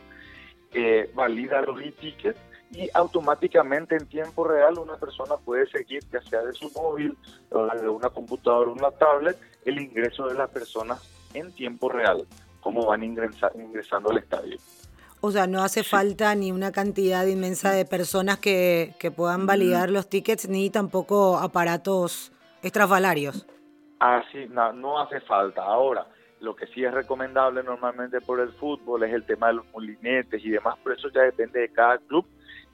eh, 0.72 1.12
valida 1.14 1.62
los 1.62 1.82
e-tickets 1.82 2.40
y 2.72 2.90
automáticamente 2.94 3.98
en 3.98 4.08
tiempo 4.08 4.46
real 4.46 4.80
una 4.80 4.96
persona 4.96 5.36
puede 5.36 5.68
seguir, 5.68 6.02
ya 6.10 6.22
sea 6.22 6.42
de 6.42 6.54
su 6.54 6.72
móvil 6.72 7.18
o 7.52 7.66
de 7.66 7.90
una 7.90 8.10
computadora 8.10 8.72
o 8.72 8.74
una 8.74 8.90
tablet, 8.92 9.38
el 9.66 9.82
ingreso 9.82 10.28
de 10.28 10.36
las 10.36 10.50
personas 10.50 11.02
en 11.34 11.52
tiempo 11.52 11.90
real, 11.90 12.26
cómo 12.62 12.86
van 12.86 13.04
ingresando 13.04 14.12
al 14.12 14.20
estadio. 14.20 14.58
O 15.20 15.32
sea, 15.32 15.46
no 15.46 15.62
hace 15.62 15.84
falta 15.84 16.34
ni 16.36 16.54
una 16.54 16.72
cantidad 16.72 17.26
inmensa 17.26 17.74
de 17.74 17.84
personas 17.84 18.40
que, 18.40 18.96
puedan 19.18 19.46
validar 19.46 19.90
los 19.90 20.08
tickets, 20.08 20.48
ni 20.48 20.70
tampoco 20.70 21.38
aparatos 21.38 22.32
estrafalarios. 22.62 23.46
Ah, 24.00 24.24
sí, 24.32 24.46
no, 24.50 24.72
no 24.72 25.02
hace 25.02 25.20
falta. 25.20 25.62
Ahora, 25.64 26.08
lo 26.40 26.56
que 26.56 26.68
sí 26.68 26.84
es 26.84 26.94
recomendable 26.94 27.64
normalmente 27.64 28.22
por 28.22 28.40
el 28.40 28.52
fútbol 28.54 29.04
es 29.04 29.14
el 29.14 29.26
tema 29.26 29.48
de 29.48 29.54
los 29.54 29.66
molinetes 29.72 30.44
y 30.44 30.50
demás, 30.50 30.78
pero 30.84 30.96
eso 30.96 31.10
ya 31.10 31.22
depende 31.22 31.60
de 31.60 31.70
cada 31.70 31.98
club, 31.98 32.26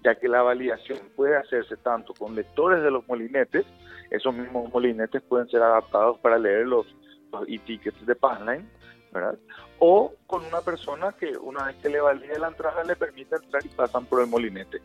ya 0.04 0.16
que 0.16 0.28
la 0.28 0.42
validación 0.42 1.00
puede 1.16 1.36
hacerse 1.38 1.78
tanto 1.78 2.14
con 2.14 2.36
lectores 2.36 2.84
de 2.84 2.92
los 2.92 3.08
molinetes, 3.08 3.66
esos 4.12 4.36
mismos 4.36 4.72
molinetes 4.72 5.22
pueden 5.24 5.48
ser 5.50 5.62
adaptados 5.64 6.20
para 6.20 6.38
leer 6.38 6.68
los, 6.68 6.86
los 7.32 7.48
e-tickets 7.48 8.06
de 8.06 8.16
Passline, 8.16 8.70
¿verdad? 9.12 9.38
o 9.80 10.14
con 10.28 10.46
una 10.46 10.62
persona 10.62 11.14
que 11.14 11.38
una 11.38 11.66
vez 11.66 11.76
que 11.78 11.90
le 11.90 12.00
valide 12.00 12.40
la 12.40 12.50
entrada 12.50 12.84
le 12.84 12.96
permite 12.96 13.36
entrar 13.36 13.66
y 13.66 13.70
pasan 13.70 14.06
por 14.06 14.22
el 14.22 14.28
molinete. 14.28 14.82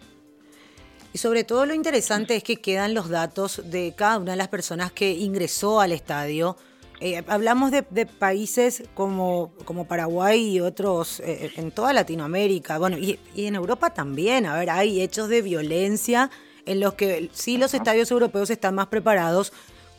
Y 1.12 1.18
sobre 1.18 1.42
todo 1.42 1.66
lo 1.66 1.74
interesante 1.74 2.36
es 2.36 2.44
que 2.44 2.56
quedan 2.56 2.94
los 2.94 3.08
datos 3.08 3.70
de 3.70 3.94
cada 3.96 4.18
una 4.18 4.32
de 4.32 4.36
las 4.36 4.48
personas 4.48 4.92
que 4.92 5.10
ingresó 5.10 5.80
al 5.80 5.92
estadio. 5.92 6.56
Eh, 7.00 7.22
hablamos 7.28 7.70
de, 7.70 7.82
países 7.82 8.82
como, 8.94 9.52
como 9.64 9.86
Paraguay 9.86 10.56
y 10.56 10.60
otros 10.60 11.20
eh, 11.20 11.50
en 11.56 11.70
toda 11.70 11.94
Latinoamérica, 11.94 12.78
bueno, 12.78 12.98
y, 12.98 13.18
y, 13.34 13.46
en 13.46 13.54
Europa 13.54 13.90
también. 13.90 14.44
A 14.44 14.58
ver, 14.58 14.68
hay 14.68 15.00
hechos 15.00 15.28
de 15.28 15.40
violencia 15.40 16.30
en 16.66 16.80
los 16.80 16.94
que 16.94 17.30
sí 17.32 17.56
los 17.56 17.72
estadios 17.72 18.10
europeos 18.10 18.50
están 18.50 18.74
más 18.74 18.88
preparados 18.88 19.52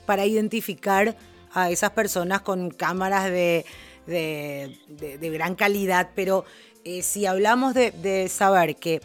para 0.05 0.25
identificar 0.25 1.17
a 1.53 1.69
esas 1.69 1.91
personas 1.91 2.41
con 2.41 2.69
cámaras 2.69 3.25
de, 3.25 3.65
de, 4.07 5.29
gran 5.29 5.55
calidad, 5.55 6.09
pero 6.15 6.45
eh, 6.83 7.01
si 7.01 7.25
hablamos 7.25 7.73
de, 7.73 8.27
saber 8.29 8.75
que, 8.75 9.01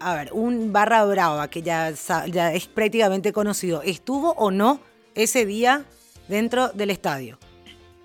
a 0.00 0.14
ver, 0.14 0.32
un 0.32 0.72
barra 0.72 1.04
brava 1.04 1.48
que 1.48 1.62
ya, 1.62 1.92
ya 2.30 2.52
es 2.52 2.66
prácticamente 2.66 3.32
conocido, 3.32 3.82
¿estuvo 3.82 4.32
o 4.32 4.50
no 4.50 4.80
ese 5.14 5.46
día 5.46 5.84
dentro 6.28 6.68
del 6.68 6.90
estadio? 6.90 7.38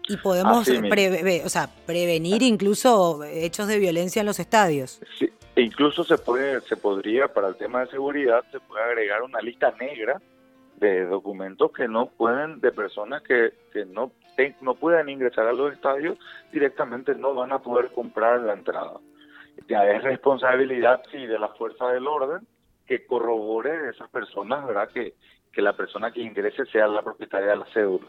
Y 0.08 0.18
podemos 0.18 0.68
o 0.68 1.50
sea, 1.50 1.70
prevenir 1.86 2.42
incluso 2.42 3.24
hechos 3.24 3.68
de 3.68 3.78
violencia 3.78 4.22
en 4.22 4.26
los 4.26 4.40
estadios. 4.40 5.00
Sí, 5.20 5.30
e 5.56 5.62
incluso 5.62 6.04
se 6.04 6.18
puede, 6.18 6.62
se 6.62 6.78
podría, 6.78 7.28
para 7.28 7.50
el 7.50 7.56
tema 7.56 7.82
de 7.82 7.92
seguridad, 7.92 8.44
se 8.52 8.60
puede 8.60 8.84
agregar 8.84 9.22
una 9.22 9.40
lista 9.40 9.72
negra 9.80 10.20
de 10.78 11.06
documentos 11.06 11.72
que 11.72 11.88
no 11.88 12.08
pueden, 12.08 12.60
de 12.60 12.72
personas 12.72 13.22
que, 13.22 13.54
que 13.72 13.86
no 13.86 14.12
no 14.62 14.76
pueden 14.76 15.10
ingresar 15.10 15.48
a 15.48 15.54
los 15.54 15.74
estadios, 15.74 16.18
directamente 16.52 17.16
no 17.16 17.34
van 17.34 17.52
a 17.52 17.60
poder 17.60 17.92
comprar 17.92 18.40
la 18.42 18.54
entrada. 18.54 19.00
Ya 19.68 19.84
es 19.86 20.04
responsabilidad, 20.04 21.02
sí, 21.12 21.26
de 21.26 21.38
la 21.38 21.50
fuerza 21.50 21.88
del 21.88 22.08
orden 22.08 22.48
que 22.88 23.06
corrobore 23.06 23.90
esas 23.90 24.10
personas, 24.10 24.66
¿verdad? 24.66 24.90
Que, 24.90 25.14
que 25.60 25.63
la 25.63 25.75
persona 25.75 26.12
que 26.12 26.22
ingrese 26.22 26.66
sea 26.72 26.88
la 26.88 27.01
propietaria 27.01 27.50
de 27.50 27.58
la 27.58 27.66
cédula. 27.74 28.08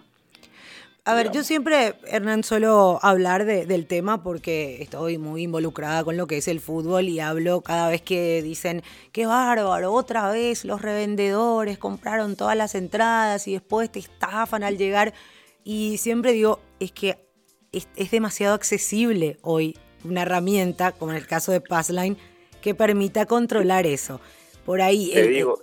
A 1.04 1.14
ver, 1.14 1.32
yo 1.32 1.42
siempre, 1.42 1.94
Hernán, 2.06 2.44
suelo 2.44 3.00
hablar 3.02 3.44
del 3.44 3.86
tema 3.86 4.22
porque 4.22 4.80
estoy 4.82 5.18
muy 5.18 5.42
involucrada 5.42 6.04
con 6.04 6.16
lo 6.16 6.28
que 6.28 6.36
es 6.36 6.46
el 6.46 6.60
fútbol 6.60 7.08
y 7.08 7.18
hablo 7.18 7.62
cada 7.62 7.88
vez 7.88 8.02
que 8.02 8.40
dicen, 8.42 8.82
qué 9.10 9.26
bárbaro, 9.26 9.92
otra 9.92 10.30
vez 10.30 10.64
los 10.64 10.80
revendedores 10.82 11.78
compraron 11.78 12.36
todas 12.36 12.56
las 12.56 12.76
entradas 12.76 13.48
y 13.48 13.54
después 13.54 13.90
te 13.90 13.98
estafan 13.98 14.62
al 14.62 14.76
llegar. 14.76 15.12
Y 15.64 15.96
siempre 15.96 16.32
digo, 16.32 16.60
es 16.78 16.92
que 16.92 17.18
es, 17.72 17.88
demasiado 18.10 18.54
accesible 18.54 19.38
hoy 19.42 19.76
una 20.04 20.22
herramienta, 20.22 20.92
como 20.92 21.10
en 21.10 21.18
el 21.18 21.26
caso 21.26 21.50
de 21.50 21.60
Passline, 21.60 22.16
que 22.60 22.74
permita 22.74 23.26
controlar 23.26 23.86
eso. 23.86 24.20
Por 24.64 24.82
ahí... 24.82 25.10
Te 25.12 25.26
digo, 25.26 25.58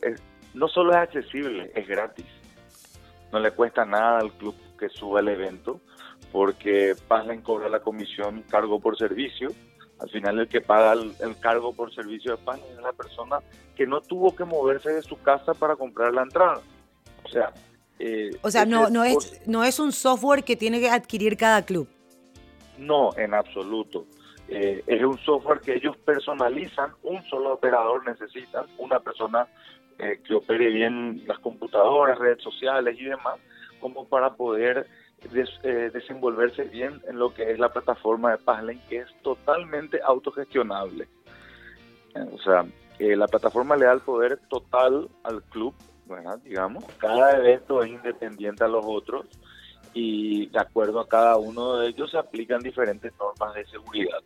no 0.58 0.68
solo 0.68 0.92
es 0.92 0.98
accesible, 0.98 1.72
es 1.76 1.88
gratis. 1.88 2.26
No 3.32 3.40
le 3.40 3.52
cuesta 3.52 3.86
nada 3.86 4.20
al 4.20 4.32
club 4.34 4.56
que 4.80 4.90
suba 4.90 5.20
el 5.20 5.28
evento, 5.28 5.80
porque 6.32 6.96
Passline 7.08 7.42
cobra 7.42 7.70
la 7.70 7.82
comisión 7.82 8.44
cargo 8.50 8.80
por 8.80 8.98
servicio. 8.98 9.50
Al 10.00 10.10
final 10.10 10.40
el 10.40 10.48
que 10.48 10.62
paga 10.62 10.94
el, 10.94 11.40
cargo 11.40 11.74
por 11.74 11.94
servicio 11.94 12.32
de 12.32 12.44
Passline 12.44 12.74
es 12.74 12.82
la 12.82 12.94
persona 12.94 13.40
que 13.76 13.86
no 13.86 14.02
tuvo 14.02 14.36
que 14.36 14.46
moverse 14.46 14.92
de 14.92 15.02
su 15.02 15.22
casa 15.22 15.54
para 15.54 15.76
comprar 15.76 16.14
la 16.14 16.24
entrada. 16.24 16.62
O 17.24 17.30
sea, 17.30 17.54
eh, 18.00 18.32
o 18.42 18.50
sea, 18.50 18.66
no, 18.66 18.90
no, 18.90 19.04
es, 19.04 19.42
no 19.48 19.64
es 19.64 19.80
un 19.80 19.92
software 19.92 20.44
que 20.44 20.56
tiene 20.56 20.80
que 20.80 20.90
adquirir 20.90 21.38
cada 21.38 21.64
club. 21.66 21.88
No, 22.78 23.16
en 23.18 23.34
absoluto. 23.34 24.06
Eh, 24.50 24.84
es 24.88 25.04
un 25.04 25.18
software 25.20 25.60
que 25.60 25.76
ellos 25.76 25.98
personalizan, 25.98 26.92
un 27.04 27.22
solo 27.24 27.54
operador 27.54 28.08
necesita, 28.08 28.66
una 28.78 29.00
persona 29.00 29.48
eh, 30.00 30.20
que 30.26 30.36
opere 30.36 30.70
bien 30.70 31.24
las 31.28 31.40
computadoras, 31.40 32.20
redes 32.20 32.42
sociales 32.42 32.96
y 33.00 33.06
demás, 33.06 33.40
como 33.80 34.08
para 34.08 34.36
poder 34.36 34.88
desenvolverse 35.94 36.64
bien 36.66 37.02
en 37.08 37.18
lo 37.18 37.34
que 37.34 37.52
es 37.52 37.58
la 37.58 37.74
plataforma 37.74 38.32
de 38.32 38.38
Passlane, 38.38 38.80
que 38.88 39.00
es 39.00 39.08
totalmente 39.24 40.00
autogestionable. 40.04 41.08
o 42.14 42.38
sea, 42.40 42.66
la 43.00 43.28
plataforma 43.28 43.76
le 43.76 43.86
da 43.86 43.94
el 43.94 44.02
poder 44.02 44.40
total 44.48 45.10
al 45.24 45.42
club 45.44 45.74
digamos. 46.44 46.84
Cada 46.98 47.38
evento 47.38 47.84
es 47.84 47.90
independiente 47.90 48.64
a 48.64 48.68
los 48.68 48.86
otros 48.86 49.26
y 49.94 50.48
de 50.48 50.60
acuerdo 50.60 51.00
a 51.00 51.08
cada 51.08 51.38
uno 51.38 51.78
de 51.78 51.90
ellos 51.90 52.12
se 52.12 52.18
aplican 52.18 52.62
diferentes 52.62 53.14
normas 53.20 53.56
de 53.56 53.66
seguridad. 53.66 54.20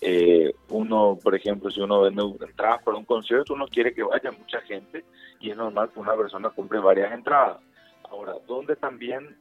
Eh, 0.00 0.54
uno, 0.68 1.18
por 1.22 1.34
ejemplo, 1.34 1.70
si 1.70 1.80
uno 1.80 2.02
vende 2.02 2.22
entradas 2.22 2.82
para 2.82 2.96
un 2.96 3.04
concierto, 3.04 3.54
uno 3.54 3.66
quiere 3.66 3.92
que 3.92 4.02
vaya 4.02 4.30
mucha 4.30 4.60
gente 4.62 5.04
y 5.40 5.50
es 5.50 5.56
normal 5.56 5.90
que 5.92 6.00
una 6.00 6.16
persona 6.16 6.50
compre 6.50 6.78
varias 6.78 7.12
entradas. 7.12 7.58
Ahora, 8.10 8.34
donde 8.46 8.76
también 8.76 9.36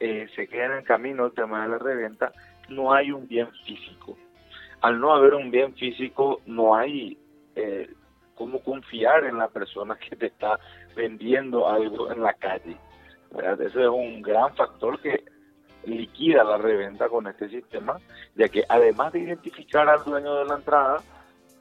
eh, 0.00 0.28
se 0.34 0.46
queda 0.48 0.66
en 0.66 0.72
el 0.72 0.84
camino 0.84 1.26
el 1.26 1.32
tema 1.32 1.62
de 1.62 1.70
la 1.70 1.78
reventa, 1.78 2.32
no 2.68 2.92
hay 2.92 3.12
un 3.12 3.26
bien 3.26 3.48
físico. 3.64 4.16
Al 4.80 5.00
no 5.00 5.14
haber 5.14 5.34
un 5.34 5.50
bien 5.50 5.74
físico, 5.74 6.40
no 6.46 6.74
hay 6.74 7.16
eh, 7.54 7.88
cómo 8.34 8.60
confiar 8.60 9.24
en 9.24 9.38
la 9.38 9.48
persona 9.48 9.96
que 9.96 10.16
te 10.16 10.26
está 10.26 10.58
vendiendo 10.96 11.68
algo 11.68 12.10
en 12.10 12.22
la 12.22 12.34
calle. 12.34 12.76
Ese 13.60 13.80
es 13.80 13.88
un 13.88 14.20
gran 14.20 14.54
factor 14.56 15.00
que 15.00 15.24
liquida 15.84 16.44
la 16.44 16.58
reventa 16.58 17.08
con 17.08 17.26
este 17.26 17.48
sistema, 17.48 17.98
ya 18.34 18.48
que 18.48 18.64
además 18.68 19.12
de 19.12 19.20
identificar 19.20 19.88
al 19.88 20.04
dueño 20.04 20.34
de 20.34 20.44
la 20.44 20.54
entrada, 20.54 21.02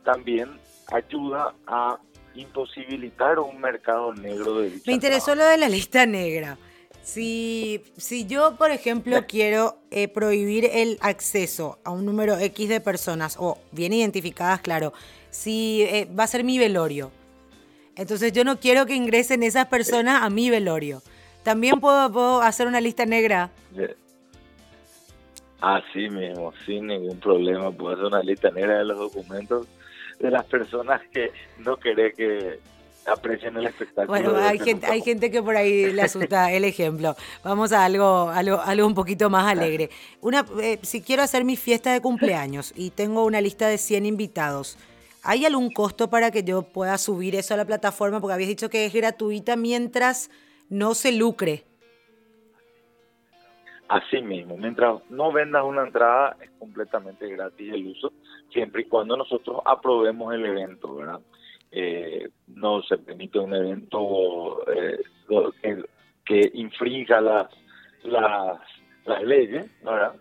también 0.04 0.50
ayuda 0.92 1.54
a 1.68 2.00
imposibilitar 2.36 3.40
un 3.40 3.60
mercado 3.60 4.14
negro 4.14 4.60
de 4.60 4.82
Me 4.86 4.94
interesó 4.94 5.36
lo 5.36 5.46
de 5.46 5.58
la 5.58 5.70
lista 5.70 6.06
negra. 6.06 6.58
Si, 7.04 7.84
si 7.98 8.28
yo, 8.28 8.56
por 8.58 8.72
ejemplo, 8.72 9.26
quiero 9.28 9.78
eh, 9.90 10.08
prohibir 10.08 10.70
el 10.72 10.98
acceso 11.02 11.80
a 11.84 11.90
un 11.92 12.06
número 12.06 12.38
X 12.38 12.70
de 12.70 12.80
personas, 12.80 13.38
o 13.40 13.58
bien 13.72 13.92
identificadas, 13.92 14.62
claro, 14.62 14.94
si 15.32 15.82
eh, 15.84 16.08
va 16.18 16.26
a 16.26 16.28
ser 16.28 16.44
mi 16.44 16.60
velorio, 16.60 17.12
entonces 17.96 18.32
yo 18.34 18.44
no 18.44 18.60
quiero 18.60 18.86
que 18.86 18.96
ingresen 18.96 19.44
esas 19.44 19.68
personas 19.68 20.22
a 20.22 20.30
mi 20.30 20.50
velorio. 20.50 21.02
También 21.44 21.80
puedo, 21.80 22.42
hacer 22.42 22.68
una 22.68 22.80
lista 22.82 23.06
negra. 23.06 23.50
Así 25.62 26.10
mismo, 26.10 26.54
sin 26.66 26.88
ningún 26.88 27.20
problema, 27.20 27.72
puedo 27.72 27.94
hacer 27.94 28.06
una 28.06 28.22
lista 28.22 28.50
negra 28.50 28.80
de 28.80 28.86
los 28.86 28.98
documentos 28.98 29.68
de 30.20 30.32
las 30.32 30.46
personas 30.46 31.02
que 31.12 31.32
no 31.60 31.78
querés 31.78 32.16
que 32.16 32.60
aprecien 33.06 33.56
el 33.58 33.68
espectáculo. 33.68 34.08
Bueno, 34.08 34.38
hay 34.38 34.60
gente, 34.60 34.86
hay 34.88 35.02
gente 35.02 35.32
que 35.32 35.42
por 35.42 35.56
ahí 35.56 35.92
le 35.92 36.02
asusta 36.02 36.52
el 36.52 36.66
ejemplo. 36.66 37.16
Vamos 37.44 37.72
a 37.72 37.86
algo, 37.86 38.30
algo, 38.30 38.60
algo 38.60 38.88
un 38.88 38.96
poquito 38.96 39.30
más 39.30 39.52
alegre. 39.52 39.90
Una, 40.22 40.46
eh, 40.62 40.80
si 40.82 41.02
quiero 41.02 41.24
hacer 41.24 41.44
mi 41.44 41.56
fiesta 41.56 41.94
de 41.94 42.02
cumpleaños 42.02 42.74
y 42.76 42.90
tengo 42.92 43.24
una 43.26 43.42
lista 43.42 43.68
de 43.68 43.78
100 43.78 44.06
invitados, 44.06 44.78
¿Hay 45.24 45.46
algún 45.46 45.72
costo 45.72 46.10
para 46.10 46.32
que 46.32 46.44
yo 46.44 46.64
pueda 46.64 46.98
subir 46.98 47.36
eso 47.36 47.54
a 47.54 47.58
la 47.58 47.66
plataforma? 47.66 48.20
Porque 48.20 48.34
habías 48.34 48.50
dicho 48.50 48.70
que 48.70 48.86
es 48.86 48.94
gratuita 48.94 49.56
mientras 49.56 50.32
no 50.70 50.96
se 50.96 51.12
lucre. 51.12 51.66
Así 53.92 54.22
mismo, 54.22 54.56
mientras 54.56 55.02
no 55.10 55.34
vendas 55.34 55.66
una 55.66 55.84
entrada 55.84 56.38
es 56.42 56.50
completamente 56.52 57.28
gratis 57.28 57.74
el 57.74 57.88
uso, 57.88 58.14
siempre 58.50 58.84
y 58.84 58.86
cuando 58.86 59.18
nosotros 59.18 59.62
aprobemos 59.66 60.34
el 60.34 60.46
evento, 60.46 60.96
¿verdad? 60.96 61.20
eh, 61.72 62.30
no 62.48 62.82
se 62.84 62.98
permite 62.98 63.40
un 63.40 63.54
evento 63.54 64.64
eh, 64.72 65.02
que, 66.26 66.52
infrinja 66.54 67.22
las, 67.22 67.48
las, 68.04 68.60
las 69.06 69.24
leyes, 69.24 69.66
¿verdad? 69.84 70.16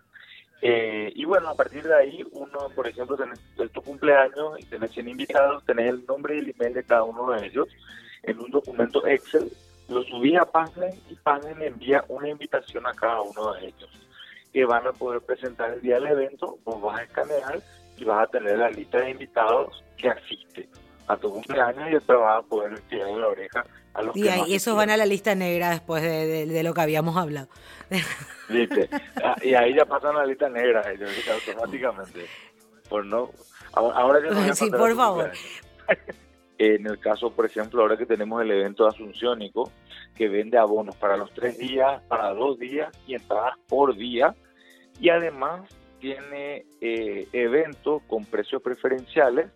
Eh, 0.63 1.13
y 1.15 1.25
bueno, 1.25 1.49
a 1.49 1.55
partir 1.55 1.83
de 1.83 1.95
ahí, 1.95 2.25
uno, 2.33 2.69
por 2.75 2.87
ejemplo, 2.87 3.17
tenés 3.17 3.41
tu 3.73 3.83
cumpleaños 3.83 4.59
y 4.59 4.65
tenés 4.65 4.91
100 4.93 5.09
invitados, 5.09 5.65
tenés 5.65 5.91
el 5.91 6.07
nombre 6.07 6.37
y 6.37 6.39
el 6.41 6.51
email 6.51 6.75
de 6.75 6.85
cada 6.85 7.05
uno 7.05 7.31
de 7.33 7.47
ellos 7.47 7.69
en 8.23 8.39
un 8.39 8.51
documento 8.51 9.07
Excel, 9.07 9.51
lo 9.91 10.03
subí 10.05 10.37
a 10.37 10.45
Panlen 10.45 10.99
y 11.11 11.15
Panlen 11.17 11.61
envía 11.63 12.05
una 12.09 12.29
invitación 12.29 12.87
a 12.87 12.95
cada 12.95 13.21
uno 13.21 13.55
de 13.55 13.67
ellos 13.67 13.91
que 14.53 14.65
van 14.65 14.87
a 14.87 14.93
poder 14.93 15.21
presentar 15.21 15.73
el 15.73 15.81
día 15.81 15.97
del 15.97 16.07
evento, 16.07 16.59
vos 16.65 16.81
vas 16.81 17.01
a 17.01 17.03
escanear 17.05 17.61
y 17.97 18.05
vas 18.05 18.25
a 18.25 18.31
tener 18.31 18.59
la 18.59 18.71
lista 18.71 18.99
de 18.99 19.11
invitados 19.11 19.85
que 19.97 20.09
asiste 20.09 20.69
a 21.07 21.17
tu 21.17 21.31
cumpleaños 21.31 21.89
y 21.89 21.93
después 21.93 22.19
vas 22.19 22.39
a 22.39 22.43
poder 22.47 22.81
tirar 22.83 23.11
la 23.11 23.29
oreja 23.29 23.65
a 23.95 24.03
los 24.03 24.17
y, 24.17 24.29
y 24.47 24.55
esos 24.55 24.77
van 24.77 24.91
a 24.91 24.97
la 24.97 25.07
lista 25.07 25.35
negra 25.35 25.71
después 25.71 26.03
de, 26.03 26.63
lo 26.63 26.73
que 26.73 26.81
habíamos 26.81 27.17
hablado. 27.17 27.49
Ah, 29.23 29.37
y 29.45 29.55
ahí 29.55 29.77
ya 29.77 29.85
pasan 29.85 30.17
a 30.17 30.21
la 30.23 30.27
lista 30.27 30.49
negra 30.49 30.83
ellos 30.91 31.09
automáticamente. 31.33 32.27
Por 32.89 33.07
no, 33.07 33.31
ahora 33.73 34.19
yo 34.21 34.55
Sí, 34.57 34.69
por 34.71 34.97
favor. 34.97 35.31
En 36.61 36.87
el 36.87 36.99
caso, 36.99 37.33
por 37.35 37.47
ejemplo, 37.47 37.81
ahora 37.81 37.97
que 37.97 38.05
tenemos 38.05 38.43
el 38.43 38.51
evento 38.51 38.87
asunciónico, 38.87 39.73
que 40.15 40.29
vende 40.29 40.59
abonos 40.59 40.95
para 40.95 41.17
los 41.17 41.33
tres 41.33 41.57
días, 41.57 42.03
para 42.03 42.35
dos 42.35 42.59
días 42.59 42.91
y 43.07 43.15
entradas 43.15 43.55
por 43.67 43.97
día. 43.97 44.35
Y 45.01 45.09
además 45.09 45.75
tiene 46.01 46.67
eh, 46.83 47.27
eventos 47.33 48.03
con 48.03 48.27
precios 48.27 48.61
preferenciales 48.61 49.51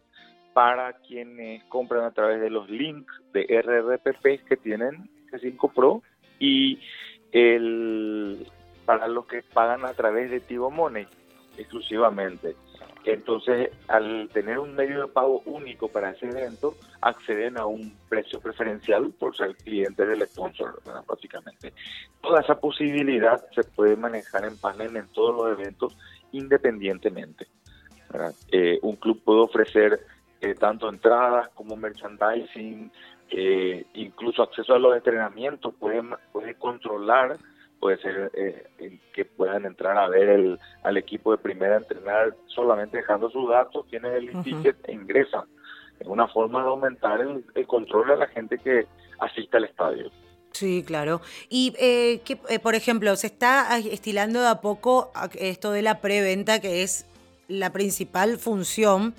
para 0.54 0.94
quienes 0.94 1.62
compran 1.64 2.04
a 2.04 2.12
través 2.12 2.40
de 2.40 2.48
los 2.48 2.70
links 2.70 3.12
de 3.34 3.42
RRPP 3.50 4.48
que 4.48 4.56
tienen 4.56 5.10
C5 5.30 5.74
Pro 5.74 6.02
y 6.38 6.78
el 7.32 8.46
para 8.86 9.08
los 9.08 9.26
que 9.26 9.42
pagan 9.42 9.84
a 9.84 9.92
través 9.92 10.30
de 10.30 10.40
Tigo 10.40 10.70
Money 10.70 11.06
exclusivamente. 11.58 12.56
Entonces, 13.04 13.70
al 13.88 14.30
tener 14.32 14.58
un 14.58 14.74
medio 14.74 15.02
de 15.02 15.08
pago 15.08 15.42
único 15.44 15.88
para 15.88 16.10
ese 16.10 16.26
evento, 16.26 16.74
acceden 17.02 17.58
a 17.58 17.66
un 17.66 17.94
precio 18.08 18.40
preferencial 18.40 19.12
por 19.18 19.36
ser 19.36 19.54
clientes 19.56 20.08
del 20.08 20.26
sponsor, 20.26 20.80
básicamente. 21.06 21.74
Toda 22.22 22.40
esa 22.40 22.58
posibilidad 22.58 23.44
se 23.54 23.62
puede 23.64 23.96
manejar 23.96 24.44
en 24.46 24.56
panel 24.56 24.96
en 24.96 25.08
todos 25.08 25.34
los 25.34 25.58
eventos 25.58 25.96
independientemente. 26.32 27.46
Eh, 28.50 28.78
un 28.82 28.96
club 28.96 29.22
puede 29.22 29.40
ofrecer 29.40 30.00
eh, 30.40 30.54
tanto 30.54 30.88
entradas 30.88 31.48
como 31.54 31.76
merchandising, 31.76 32.90
eh, 33.30 33.84
incluso 33.94 34.42
acceso 34.42 34.74
a 34.74 34.78
los 34.78 34.96
entrenamientos, 34.96 35.74
puede, 35.74 36.02
puede 36.32 36.54
controlar 36.54 37.36
puede 37.84 38.00
ser 38.00 38.30
eh, 38.32 38.98
que 39.12 39.26
puedan 39.26 39.66
entrar 39.66 39.98
a 39.98 40.08
ver 40.08 40.30
el, 40.30 40.58
al 40.84 40.96
equipo 40.96 41.32
de 41.32 41.36
primera 41.36 41.76
entrenar 41.76 42.34
solamente 42.46 42.96
dejando 42.96 43.28
sus 43.28 43.46
datos, 43.50 43.86
tienen 43.90 44.14
el 44.14 44.42
ticket 44.42 44.74
e 44.88 44.92
ingresan. 44.92 45.44
Es 46.00 46.06
una 46.06 46.26
forma 46.26 46.62
de 46.62 46.68
aumentar 46.70 47.20
el, 47.20 47.44
control 47.66 48.08
de 48.08 48.16
la 48.16 48.26
gente 48.28 48.56
que 48.56 48.86
asiste 49.18 49.58
al 49.58 49.64
estadio. 49.64 50.10
Sí, 50.52 50.82
claro. 50.86 51.20
Y, 51.50 51.74
eh, 51.78 52.22
que, 52.24 52.38
eh, 52.48 52.58
por 52.58 52.74
ejemplo, 52.74 53.14
se 53.16 53.26
está 53.26 53.76
estilando 53.76 54.40
de 54.40 54.48
a 54.48 54.62
poco 54.62 55.12
esto 55.34 55.70
de 55.70 55.82
la 55.82 56.00
preventa, 56.00 56.62
que 56.62 56.84
es 56.84 57.04
la 57.48 57.70
principal 57.70 58.38
función 58.38 59.12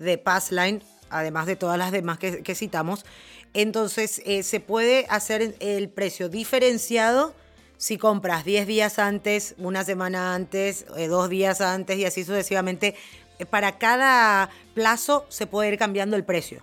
de 0.00 0.18
Passline, 0.18 0.82
además 1.08 1.46
de 1.46 1.54
todas 1.54 1.78
las 1.78 1.92
demás 1.92 2.18
que, 2.18 2.42
que 2.42 2.56
citamos. 2.56 3.06
Entonces, 3.54 4.20
eh, 4.26 4.42
se 4.42 4.58
puede 4.58 5.06
hacer 5.08 5.54
el 5.60 5.88
precio 5.88 6.28
diferenciado 6.28 7.32
si 7.78 7.96
compras 7.96 8.44
10 8.44 8.66
días 8.66 8.98
antes, 8.98 9.54
una 9.56 9.84
semana 9.84 10.34
antes, 10.34 10.84
eh, 10.98 11.06
dos 11.06 11.30
días 11.30 11.60
antes 11.60 11.96
y 11.96 12.04
así 12.04 12.24
sucesivamente, 12.24 12.96
eh, 13.38 13.46
para 13.46 13.78
cada 13.78 14.50
plazo 14.74 15.24
se 15.28 15.46
puede 15.46 15.72
ir 15.72 15.78
cambiando 15.78 16.16
el 16.16 16.24
precio. 16.24 16.60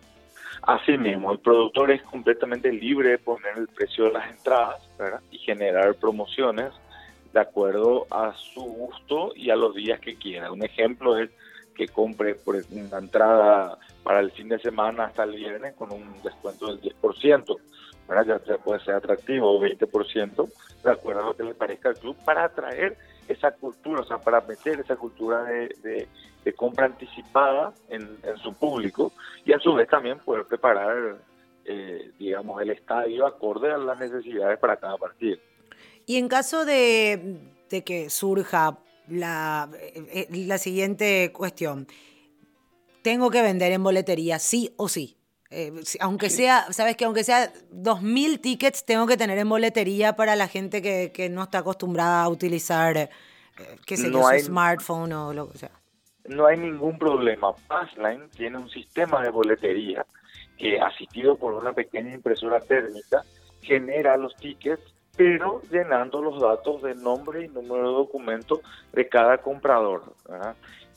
Así 0.62 0.98
mismo, 0.98 1.32
el 1.32 1.39
productor 1.39 1.92
es 1.92 2.02
completamente 2.04 2.72
libre 2.72 3.10
de 3.10 3.18
poner 3.18 3.58
el 3.58 3.68
precio 3.68 4.06
de 4.06 4.12
las 4.12 4.30
entradas 4.30 4.82
y 5.32 5.38
generar 5.38 5.96
promociones 5.96 6.74
de 7.34 7.39
acuerdo 7.39 8.08
a 8.10 8.34
su 8.34 8.62
gusto 8.62 9.32
y 9.36 9.50
a 9.52 9.56
los 9.56 9.76
días 9.76 10.00
que 10.00 10.16
quiera. 10.16 10.52
Un 10.52 10.63
ejemplo 10.63 11.18
es 11.18 11.30
que 11.76 11.88
compre 11.88 12.36
por 12.36 12.56
una 12.72 12.98
entrada 12.98 13.78
para 14.04 14.20
el 14.22 14.32
fin 14.32 14.50
de 14.50 14.60
semana 14.60 15.06
hasta 15.06 15.24
el 15.24 15.36
viernes 15.36 15.76
con 15.76 15.92
un 15.92 16.22
descuento 16.24 16.68
del 16.68 16.82
10%. 16.82 17.58
¿Verdad? 18.08 18.41
Ya 18.46 18.58
puede 18.58 18.80
ser 18.82 18.96
atractivo, 18.96 19.60
20%, 19.60 20.50
de 20.84 20.91
acuerdo 20.91 21.22
a 21.22 21.26
lo 21.26 21.36
que 21.36 21.44
le 21.44 21.54
parezca 21.54 21.89
al 21.89 21.98
club, 21.98 22.15
para 22.24 22.44
atraer 22.44 22.98
esa 23.28 23.52
cultura, 23.52 24.02
o 24.02 24.06
sea, 24.06 24.18
para 24.20 24.41
meter 24.41 24.80
esa 24.80 24.96
cultura 24.96 25.44
de, 25.44 26.08
compra 26.56 26.86
anticipada 26.86 27.74
en, 27.89 28.08
su 28.41 28.54
público 28.54 29.12
y 29.46 29.54
a 29.54 29.60
su 29.60 29.74
vez 29.74 29.89
también 29.89 30.20
poder 30.20 30.46
preparar, 30.46 31.18
eh, 31.65 32.12
digamos, 32.20 32.62
el 32.62 32.70
estadio 32.70 33.26
acorde 33.26 33.72
a 33.72 33.78
las 33.78 33.98
necesidades 34.00 34.60
para 34.60 34.78
cada 34.78 34.98
partido. 34.98 35.39
Y 36.06 36.18
en 36.18 36.28
caso 36.28 36.65
de, 36.65 37.39
que 37.84 38.10
surja 38.12 38.78
la, 39.08 39.70
eh, 39.80 40.28
eh, 40.32 40.46
la 40.46 40.60
siguiente 40.60 41.32
cuestión, 41.34 41.88
tengo 43.02 43.32
que 43.32 43.41
vender 43.41 43.72
en 43.72 43.84
boletería 43.84 44.38
sí 44.39 44.74
o 44.78 44.88
sí. 44.88 45.14
Eh, 45.52 45.72
aunque 46.00 46.30
sea, 46.30 46.72
sabes 46.74 46.98
que 46.98 47.06
aunque 47.06 47.24
sea 47.24 47.54
2.000 47.72 48.42
tickets, 48.42 48.84
tengo 48.84 49.06
que 49.06 49.16
tener 49.16 49.38
en 49.38 49.48
boletería 49.48 50.16
para 50.16 50.36
la 50.36 50.48
gente 50.48 50.82
que, 50.82 51.30
no 51.30 51.44
está 51.44 51.60
acostumbrada 51.60 52.24
a 52.24 52.30
utilizar, 52.30 52.98
eh, 52.98 53.10
qué 53.86 53.96
sé 53.96 54.12
su 54.12 54.22
smartphone 54.40 55.14
o 55.14 55.34
lo 55.34 55.52
que 55.52 55.60
sea. 55.60 55.72
No 56.28 56.48
hay 56.48 56.58
ningún 56.58 56.98
problema. 56.98 57.54
Passline 57.68 58.30
tiene 58.32 58.58
un 58.58 58.70
sistema 58.70 59.22
de 59.22 59.30
boletería 59.30 60.06
que, 60.58 60.80
asistido 60.80 61.38
por 61.38 61.54
una 61.54 61.74
pequeña 61.74 62.14
impresora 62.14 62.60
térmica, 62.60 63.24
genera 63.62 64.18
los 64.18 64.36
tickets, 64.38 64.95
pero 65.17 65.62
llenando 65.71 66.21
los 66.21 66.41
datos 66.41 66.82
de 66.82 66.95
nombre 66.95 67.45
y 67.45 67.47
número 67.47 67.89
de 67.89 67.95
documento 67.95 68.62
de 68.93 69.08
cada 69.08 69.38
comprador. 69.38 70.04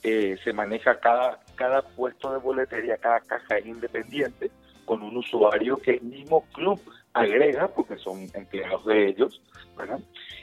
Eh, 0.03 0.37
se 0.43 0.53
maneja 0.53 0.99
cada, 1.01 1.41
cada 1.55 1.83
puesto 1.83 2.33
de 2.33 2.39
boletería, 2.39 2.97
cada 2.97 3.21
caja 3.21 3.59
independiente, 3.61 4.51
con 4.85 5.03
un 5.03 5.17
usuario 5.17 5.77
que 5.77 5.93
el 5.93 6.03
mismo 6.03 6.45
club 6.53 6.81
agrega, 7.13 7.69
porque 7.69 7.97
son 7.99 8.27
empleados 8.35 8.85
de 8.87 9.09
ellos, 9.09 9.41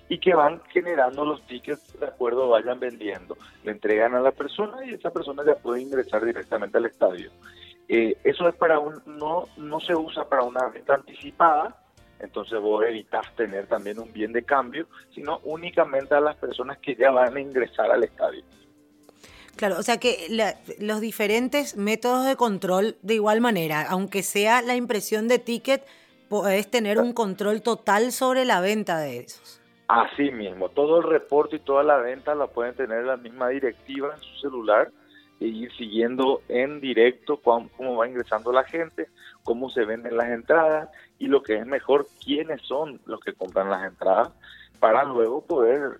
y 0.08 0.20
que 0.20 0.36
van 0.36 0.62
generando 0.70 1.26
los 1.26 1.46
tickets 1.48 2.00
de 2.00 2.06
acuerdo 2.06 2.50
vayan 2.50 2.80
vendiendo. 2.80 3.38
Le 3.64 3.72
entregan 3.72 4.14
a 4.14 4.20
la 4.20 4.32
persona 4.32 4.86
y 4.86 4.94
esa 4.94 5.10
persona 5.12 5.44
ya 5.46 5.56
puede 5.56 5.82
ingresar 5.82 6.24
directamente 6.24 6.78
al 6.78 6.86
estadio. 6.86 7.32
Eh, 7.88 8.18
eso 8.24 8.48
es 8.48 8.56
para 8.56 8.80
un, 8.80 9.02
no, 9.06 9.48
no 9.58 9.80
se 9.80 9.96
usa 9.96 10.28
para 10.28 10.44
una 10.44 10.68
venta 10.70 10.96
anticipada, 10.96 11.76
entonces 12.20 12.60
vos 12.60 12.84
evitas 12.86 13.26
tener 13.36 13.68
también 13.68 14.00
un 14.00 14.12
bien 14.12 14.32
de 14.32 14.44
cambio, 14.44 14.88
sino 15.14 15.40
únicamente 15.44 16.16
a 16.16 16.20
las 16.20 16.36
personas 16.36 16.78
que 16.80 16.96
ya 16.96 17.12
van 17.12 17.36
a 17.36 17.40
ingresar 17.40 17.92
al 17.92 18.04
estadio. 18.04 18.44
Claro, 19.56 19.78
o 19.80 19.84
sea 19.84 19.98
que 19.98 20.28
los 20.80 21.00
diferentes 21.00 21.78
métodos 21.78 22.26
de 22.26 22.36
control, 22.36 22.98
de 23.02 23.14
igual 23.14 23.40
manera, 23.40 23.86
aunque 23.90 24.22
sea 24.22 24.62
la 24.62 24.76
impresión 24.76 25.30
de 25.30 25.40
ticket, 25.40 25.86
puedes 26.28 26.70
tener 26.70 27.00
un 27.00 27.14
control 27.14 27.62
total 27.62 28.12
sobre 28.12 28.44
la 28.44 28.60
venta 28.60 29.00
de 29.00 29.20
esos. 29.20 29.62
Así 29.88 30.32
mismo, 30.32 30.70
todo 30.70 30.98
el 30.98 31.04
reporte 31.04 31.58
y 31.58 31.60
toda 31.60 31.84
la 31.84 31.98
venta 31.98 32.36
la 32.36 32.48
pueden 32.48 32.76
tener 32.76 33.06
la 33.06 33.18
misma 33.18 33.50
directiva 33.50 34.14
en 34.16 34.22
su 34.22 34.40
celular 34.42 34.92
ir 35.40 35.72
siguiendo 35.74 36.42
en 36.48 36.80
directo 36.80 37.38
cómo, 37.38 37.70
cómo 37.76 37.98
va 37.98 38.08
ingresando 38.08 38.52
la 38.52 38.64
gente, 38.64 39.10
cómo 39.44 39.70
se 39.70 39.86
venden 39.86 40.18
las 40.18 40.30
entradas 40.30 40.90
y 41.20 41.28
lo 41.28 41.44
que 41.44 41.56
es 41.56 41.66
mejor, 41.66 42.08
quiénes 42.24 42.62
son 42.62 43.00
los 43.06 43.20
que 43.20 43.34
compran 43.34 43.70
las 43.70 43.86
entradas 43.86 44.32
para 44.80 45.04
luego 45.04 45.42
poder 45.42 46.00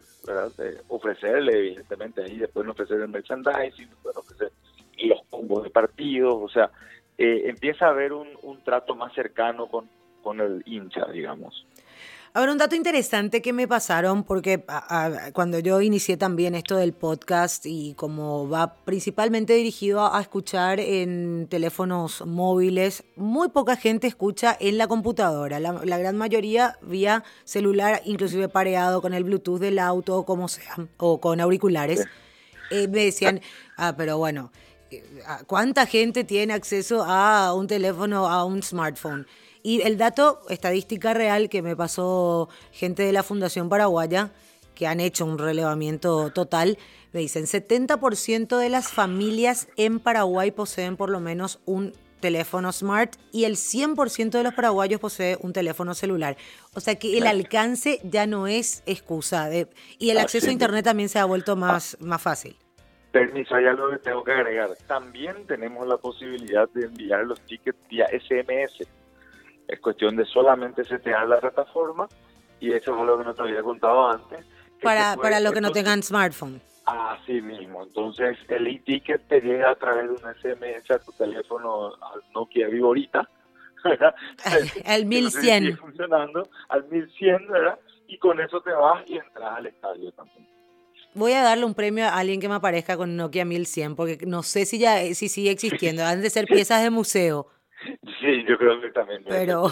ofrecerle, 0.88 1.58
evidentemente, 1.58 2.24
ahí 2.24 2.38
después 2.38 2.68
ofrecer 2.68 3.02
el 3.02 3.08
merchandising, 3.08 3.90
después 3.90 4.18
ofrecer 4.18 4.52
los 5.04 5.22
combos 5.30 5.64
de 5.64 5.70
partidos, 5.70 6.36
o 6.42 6.50
sea, 6.50 6.72
eh, 7.18 7.44
empieza 7.46 7.86
a 7.86 7.90
haber 7.90 8.14
un, 8.14 8.28
un 8.42 8.64
trato 8.64 8.96
más 8.96 9.14
cercano 9.14 9.68
con, 9.68 9.90
con 10.22 10.42
el 10.42 10.64
hincha, 10.66 11.06
digamos. 11.12 11.66
Ahora, 12.36 12.52
un 12.52 12.58
dato 12.58 12.76
interesante 12.76 13.42
que 13.42 13.54
me 13.54 13.66
pasaron, 13.66 14.26
porque 14.26 14.62
cuando 15.32 15.60
yo 15.60 15.80
inicié 15.80 16.18
también 16.18 16.54
esto 16.54 16.76
del 16.76 16.92
podcast 16.92 17.66
y 17.66 17.94
como 17.94 18.50
va 18.50 18.76
principalmente 18.84 19.54
dirigido 19.54 20.14
a, 20.14 20.20
escuchar 20.20 20.82
en 20.82 21.48
teléfonos 21.50 22.26
móviles, 22.26 23.06
muy 23.16 23.48
poca 23.48 23.78
gente 23.78 24.08
escucha 24.08 24.54
en 24.60 24.78
la 24.78 24.90
computadora. 24.90 25.62
La, 25.62 25.98
gran 25.98 26.18
mayoría 26.18 26.78
vía 26.82 27.24
celular, 27.46 28.02
inclusive 28.04 28.50
pareado 28.50 29.02
con 29.02 29.14
el 29.14 29.24
Bluetooth 29.24 29.62
del 29.62 29.80
auto 29.80 30.18
o 30.18 30.26
como 30.26 30.50
sea, 30.50 30.76
o 30.98 31.22
con 31.22 31.40
auriculares. 31.40 32.06
Eh, 32.70 32.90
me 32.90 33.06
decían, 33.06 33.40
ah, 33.78 33.94
pero 33.96 34.18
bueno, 34.18 34.52
¿cuánta 35.48 35.86
gente 35.86 36.26
tiene 36.26 36.54
acceso 36.54 37.02
a 37.02 37.54
un 37.54 37.68
teléfono, 37.68 38.28
a 38.28 38.44
un 38.44 38.62
smartphone? 38.62 39.26
Y 39.66 39.82
el 39.82 39.98
dato, 39.98 40.42
estadística 40.48 41.16
real 41.16 41.50
que 41.50 41.64
me 41.64 41.76
pasó 41.76 42.50
gente 42.72 43.02
de 43.02 43.12
la 43.12 43.24
Fundación 43.24 43.68
Paraguaya, 43.68 44.30
que 44.76 44.86
han 44.86 45.00
hecho 45.00 45.26
un 45.26 45.40
relevamiento 45.40 46.30
total, 46.30 46.78
me 47.14 47.22
dicen 47.22 47.46
70% 47.46 48.60
de 48.60 48.70
las 48.70 48.94
familias 48.94 49.68
en 49.76 50.00
Paraguay 50.00 50.52
poseen 50.52 50.98
por 50.98 51.10
lo 51.10 51.20
menos 51.20 51.62
un 51.66 51.94
teléfono 52.20 52.72
smart 52.72 53.16
y 53.32 53.46
el 53.46 53.56
100% 53.56 54.30
de 54.30 54.44
los 54.44 54.54
paraguayos 54.54 55.02
posee 55.02 55.36
un 55.42 55.52
teléfono 55.52 55.96
celular. 55.96 56.38
O 56.76 56.80
sea 56.80 56.94
que 57.00 57.18
el 57.18 57.26
alcance 57.26 58.00
ya 58.04 58.28
no 58.28 58.46
es 58.46 58.84
excusa 58.86 59.50
y 59.98 60.12
el 60.12 60.20
acceso 60.20 60.50
a 60.50 60.52
Internet 60.52 60.86
también 60.86 61.10
se 61.10 61.18
ha 61.18 61.26
vuelto 61.26 61.56
más, 61.56 61.98
más 62.00 62.22
fácil. 62.22 62.56
Permiso, 63.12 63.56
hay 63.56 63.66
algo 63.66 63.90
que 63.90 63.98
tengo 63.98 64.24
que 64.24 64.32
agregar. 64.32 64.70
También 64.86 65.48
tenemos 65.48 65.88
la 65.88 65.98
posibilidad 65.98 66.70
de 66.70 66.86
enviar 66.86 67.26
los 67.26 67.42
tickets 67.42 67.80
vía 67.90 68.06
SMS. 68.08 68.86
Es 69.68 69.80
cuestión 69.80 70.16
de 70.16 70.26
solamente 70.26 70.84
setear 70.84 71.28
la 71.28 71.40
plataforma 71.40 72.08
y 72.60 72.72
eso 72.72 72.94
es 72.94 73.02
algo 73.02 73.18
que 73.18 73.24
no 73.24 73.34
te 73.34 73.42
había 73.42 73.64
contado 73.64 74.10
antes. 74.10 74.46
Para, 74.82 75.16
para 75.16 75.40
los 75.40 75.54
que 75.54 75.62
no 75.62 75.72
tengan 75.72 76.04
smartphone. 76.04 76.62
Así 76.86 77.42
mismo, 77.42 77.82
entonces 77.82 78.38
el 78.48 78.68
e-ticket 78.68 79.28
te 79.28 79.42
llega 79.42 79.72
a 79.72 79.76
través 79.76 80.04
de 80.04 80.12
un 80.12 80.36
SMS 80.36 80.92
a 80.92 81.00
tu 81.00 81.12
teléfono 81.14 81.88
al 81.88 82.22
Nokia 82.36 82.68
Viborita, 82.68 83.28
¿verdad? 83.84 84.14
Al 84.86 85.06
1100. 85.06 85.78
funcionando, 85.78 86.48
al 86.70 86.88
1100, 86.88 87.48
¿verdad? 87.48 87.80
Y 88.08 88.20
con 88.20 88.40
eso 88.40 88.62
te 88.62 88.72
vas 88.72 89.04
y 89.08 89.18
entras 89.18 89.58
al 89.58 89.66
estadio 89.66 90.12
también. 90.12 90.48
Voy 91.16 91.32
a 91.32 91.42
darle 91.42 91.66
un 91.66 91.74
premio 91.74 92.06
a 92.06 92.18
alguien 92.18 92.40
que 92.40 92.50
me 92.50 92.56
aparezca 92.56 92.98
con 92.98 93.16
Nokia 93.16 93.46
1100, 93.46 93.96
porque 93.96 94.20
no 94.28 94.44
sé 94.44 94.66
si 94.66 94.78
ya 94.78 95.00
si 95.16 95.28
sigue 95.28 95.50
existiendo. 95.52 96.04
Han 96.06 96.22
de 96.22 96.30
ser 96.30 96.46
piezas 96.46 96.84
de 96.84 96.92
museo. 96.92 97.48
Sí, 98.20 98.46
yo 98.48 98.58
creo 98.58 98.82
que 98.82 98.90
también. 98.90 99.24
Pero, 99.28 99.72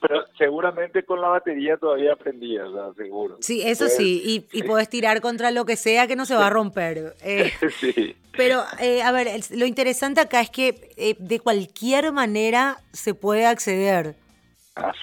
pero 0.00 0.24
seguramente 0.38 1.04
con 1.04 1.20
la 1.20 1.28
batería 1.28 1.76
todavía 1.76 2.12
aprendía, 2.12 2.64
seguro. 2.96 3.36
Sí, 3.40 3.62
eso 3.64 3.88
sí, 3.88 4.22
y, 4.52 4.58
y 4.58 4.62
puedes 4.64 4.88
tirar 4.88 5.20
contra 5.20 5.50
lo 5.50 5.64
que 5.64 5.76
sea 5.76 6.06
que 6.06 6.16
no 6.16 6.24
se 6.24 6.34
va 6.34 6.46
a 6.46 6.50
romper. 6.50 7.14
Eh. 7.22 7.52
sí. 7.80 8.16
Pero, 8.36 8.62
eh, 8.80 9.02
a 9.02 9.12
ver, 9.12 9.28
lo 9.50 9.66
interesante 9.66 10.20
acá 10.20 10.40
es 10.40 10.50
que 10.50 10.92
eh, 10.96 11.16
de 11.18 11.40
cualquier 11.40 12.12
manera 12.12 12.78
se 12.92 13.14
puede 13.14 13.46
acceder. 13.46 14.14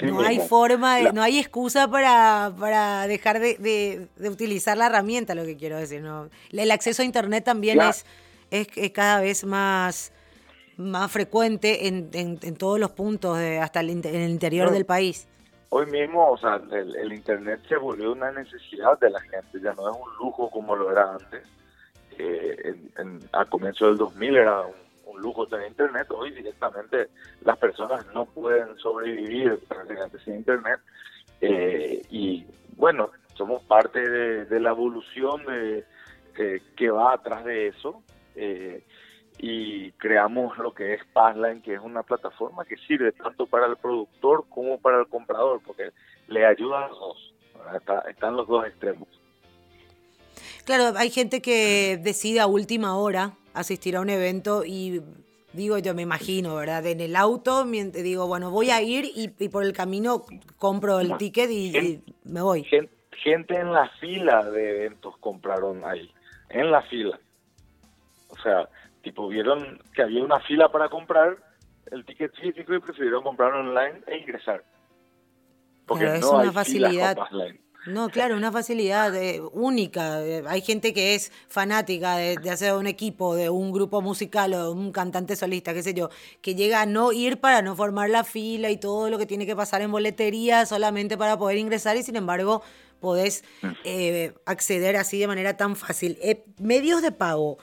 no 0.02 0.22
hay 0.22 0.40
forma, 0.40 1.00
no 1.12 1.22
hay 1.24 1.40
excusa 1.40 1.88
para, 1.88 2.54
para 2.60 3.08
dejar 3.08 3.40
de, 3.40 4.08
de, 4.18 4.30
utilizar 4.30 4.78
la 4.78 4.86
herramienta, 4.86 5.34
lo 5.34 5.46
que 5.46 5.58
quiero 5.58 5.78
decir. 5.78 6.02
¿no? 6.02 6.30
El 6.52 6.72
acceso 6.72 7.02
a 7.02 7.06
Internet 7.06 7.44
también 7.44 7.82
es, 7.82 8.06
es, 8.52 8.68
es 8.76 8.92
cada 8.92 9.20
vez 9.22 9.44
más 9.44 10.14
más 10.78 11.12
frecuente 11.12 11.88
en, 11.88 12.10
en, 12.14 12.56
todos 12.56 12.80
los 12.80 12.92
puntos, 12.92 13.38
de, 13.38 13.60
hasta 13.60 13.80
el, 13.80 13.90
en 13.90 14.06
el 14.06 14.30
interior 14.30 14.72
del 14.72 14.86
país. 14.86 15.28
Hoy 15.70 15.88
mismo, 15.88 16.32
o 16.32 16.38
sea, 16.38 16.62
el, 16.72 17.14
Internet 17.14 17.62
se 17.68 17.78
volvió 17.78 18.12
una 18.12 18.32
necesidad 18.32 19.00
de 19.00 19.10
la 19.10 19.20
gente, 19.22 19.60
ya 19.62 19.74
no 19.74 19.90
es 19.90 19.96
un 19.96 20.18
lujo 20.20 20.50
como 20.50 20.76
lo 20.76 20.92
era 20.92 21.14
antes. 21.14 21.44
Eh, 22.18 22.76
en, 22.98 23.20
a 23.32 23.46
comienzo 23.46 23.88
del 23.88 23.98
2000 23.98 24.36
era 24.36 24.62
un, 24.62 25.22
lujo 25.22 25.48
tener 25.48 25.68
Internet, 25.68 26.08
hoy 26.10 26.32
directamente 26.32 27.08
las 27.46 27.58
personas 27.58 28.06
no 28.14 28.26
pueden 28.26 28.78
sobrevivir 28.78 29.60
prácticamente 29.68 30.20
sin 30.20 30.36
Internet. 30.36 30.80
Eh, 31.40 32.02
y 32.10 32.46
bueno, 32.76 33.10
somos 33.36 33.64
parte 33.64 34.08
de, 34.08 34.60
la 34.60 34.72
evolución 34.72 35.46
de, 35.46 35.86
eh, 36.38 36.62
que 36.76 36.90
va 36.90 37.14
atrás 37.14 37.44
de 37.46 37.68
eso. 37.68 38.04
Eh, 38.36 38.84
y 39.38 39.92
creamos 39.94 40.58
lo 40.58 40.74
que 40.74 40.94
es 40.94 41.02
Passline, 41.14 41.62
que 41.62 41.76
es 41.76 41.82
una 41.82 42.04
plataforma 42.04 42.66
que 42.66 42.78
sirve 42.78 43.12
tanto 43.12 43.46
para 43.46 43.68
el 43.68 43.78
productor 43.78 44.46
como 44.50 44.80
para 44.80 45.00
el 45.00 45.08
comprador, 45.08 45.62
porque 45.66 45.92
le 46.28 46.46
ayuda 46.46 46.86
a 46.86 46.88
los 46.90 47.00
dos, 47.00 47.34
están 48.10 48.36
los 48.36 48.48
dos 48.48 48.66
extremos. 48.66 49.08
Claro, 50.66 50.98
hay 50.98 51.10
gente 51.10 51.42
que 51.42 52.00
decide 52.02 52.40
a 52.40 52.48
última 52.48 52.98
hora 52.98 53.34
asistir 53.54 53.96
a 53.96 54.02
un 54.02 54.10
evento 54.10 54.64
y 54.66 55.02
digo, 55.54 55.78
yo 55.78 55.94
me 55.94 56.02
imagino, 56.02 56.56
¿verdad? 56.56 56.86
En 56.86 57.02
el 57.02 57.16
auto, 57.16 57.66
digo, 57.66 58.28
bueno, 58.28 58.52
voy 58.52 58.72
a 58.72 58.82
ir 58.82 59.06
y, 59.16 59.28
por 59.50 59.64
el 59.64 59.74
camino 59.74 60.24
compro 60.58 61.00
el 61.00 61.18
ticket 61.18 61.50
y, 61.52 62.04
me 62.24 62.42
voy. 62.42 62.64
gente 62.64 63.56
en 63.56 63.72
la 63.72 63.90
fila 64.00 64.50
de 64.50 64.70
eventos 64.70 65.18
compraron 65.18 65.84
ahí, 65.86 66.12
en 66.50 66.72
la 66.72 66.82
fila. 66.84 67.20
O 68.30 68.38
sea, 68.42 68.68
tipo 69.04 69.28
vieron 69.28 69.80
que 69.94 70.02
había 70.02 70.24
una 70.24 70.40
fila 70.40 70.72
para 70.72 70.90
comprar 70.90 71.38
el 71.92 72.06
ticket 72.06 72.34
físico 72.36 72.74
y 72.74 72.80
prefirieron 72.80 73.22
comprarlo 73.22 73.60
online 73.60 74.02
e 74.08 74.18
ingresar. 74.18 74.64
Porque 75.86 76.06
no 76.06 76.14
es 76.14 76.26
una 76.26 76.52
facilidad. 76.52 77.18
No, 77.86 78.08
claro, 78.08 78.38
una 78.38 78.50
facilidad 78.50 79.14
eh, 79.14 79.42
única. 79.52 80.24
Eh, 80.24 80.42
hay 80.48 80.62
gente 80.62 80.94
que 80.94 81.16
es 81.16 81.34
fanática 81.50 82.16
de, 82.16 82.50
hacer 82.50 82.74
un 82.76 82.88
equipo, 82.88 83.36
de 83.36 83.50
un 83.50 83.74
grupo 83.74 84.02
musical 84.02 84.54
o 84.54 84.72
un 84.72 84.94
cantante 84.94 85.36
solista, 85.36 85.74
qué 85.74 85.84
sé 85.84 85.94
yo, 85.94 86.10
que 86.42 86.56
llega 86.56 86.82
a 86.82 86.86
no 86.86 87.12
ir 87.12 87.42
para 87.42 87.62
no 87.62 87.76
formar 87.76 88.10
la 88.10 88.24
fila 88.24 88.70
y 88.70 88.78
todo 88.78 89.10
lo 89.10 89.18
que 89.18 89.26
tiene 89.26 89.46
que 89.46 89.56
pasar 89.56 89.82
en 89.82 89.92
boletería 89.92 90.66
solamente 90.66 91.18
para 91.18 91.38
poder 91.38 91.58
ingresar 91.58 91.98
y 91.98 92.04
sin 92.04 92.16
embargo 92.16 92.64
podés 93.02 93.44
mm. 93.62 93.68
eh, 93.84 94.34
acceder 94.46 94.96
así 94.96 95.20
de 95.20 95.28
manera 95.28 95.58
tan 95.58 95.76
fácil. 95.76 96.18
medios 96.60 97.02
de 97.02 97.12
pago. 97.12 97.58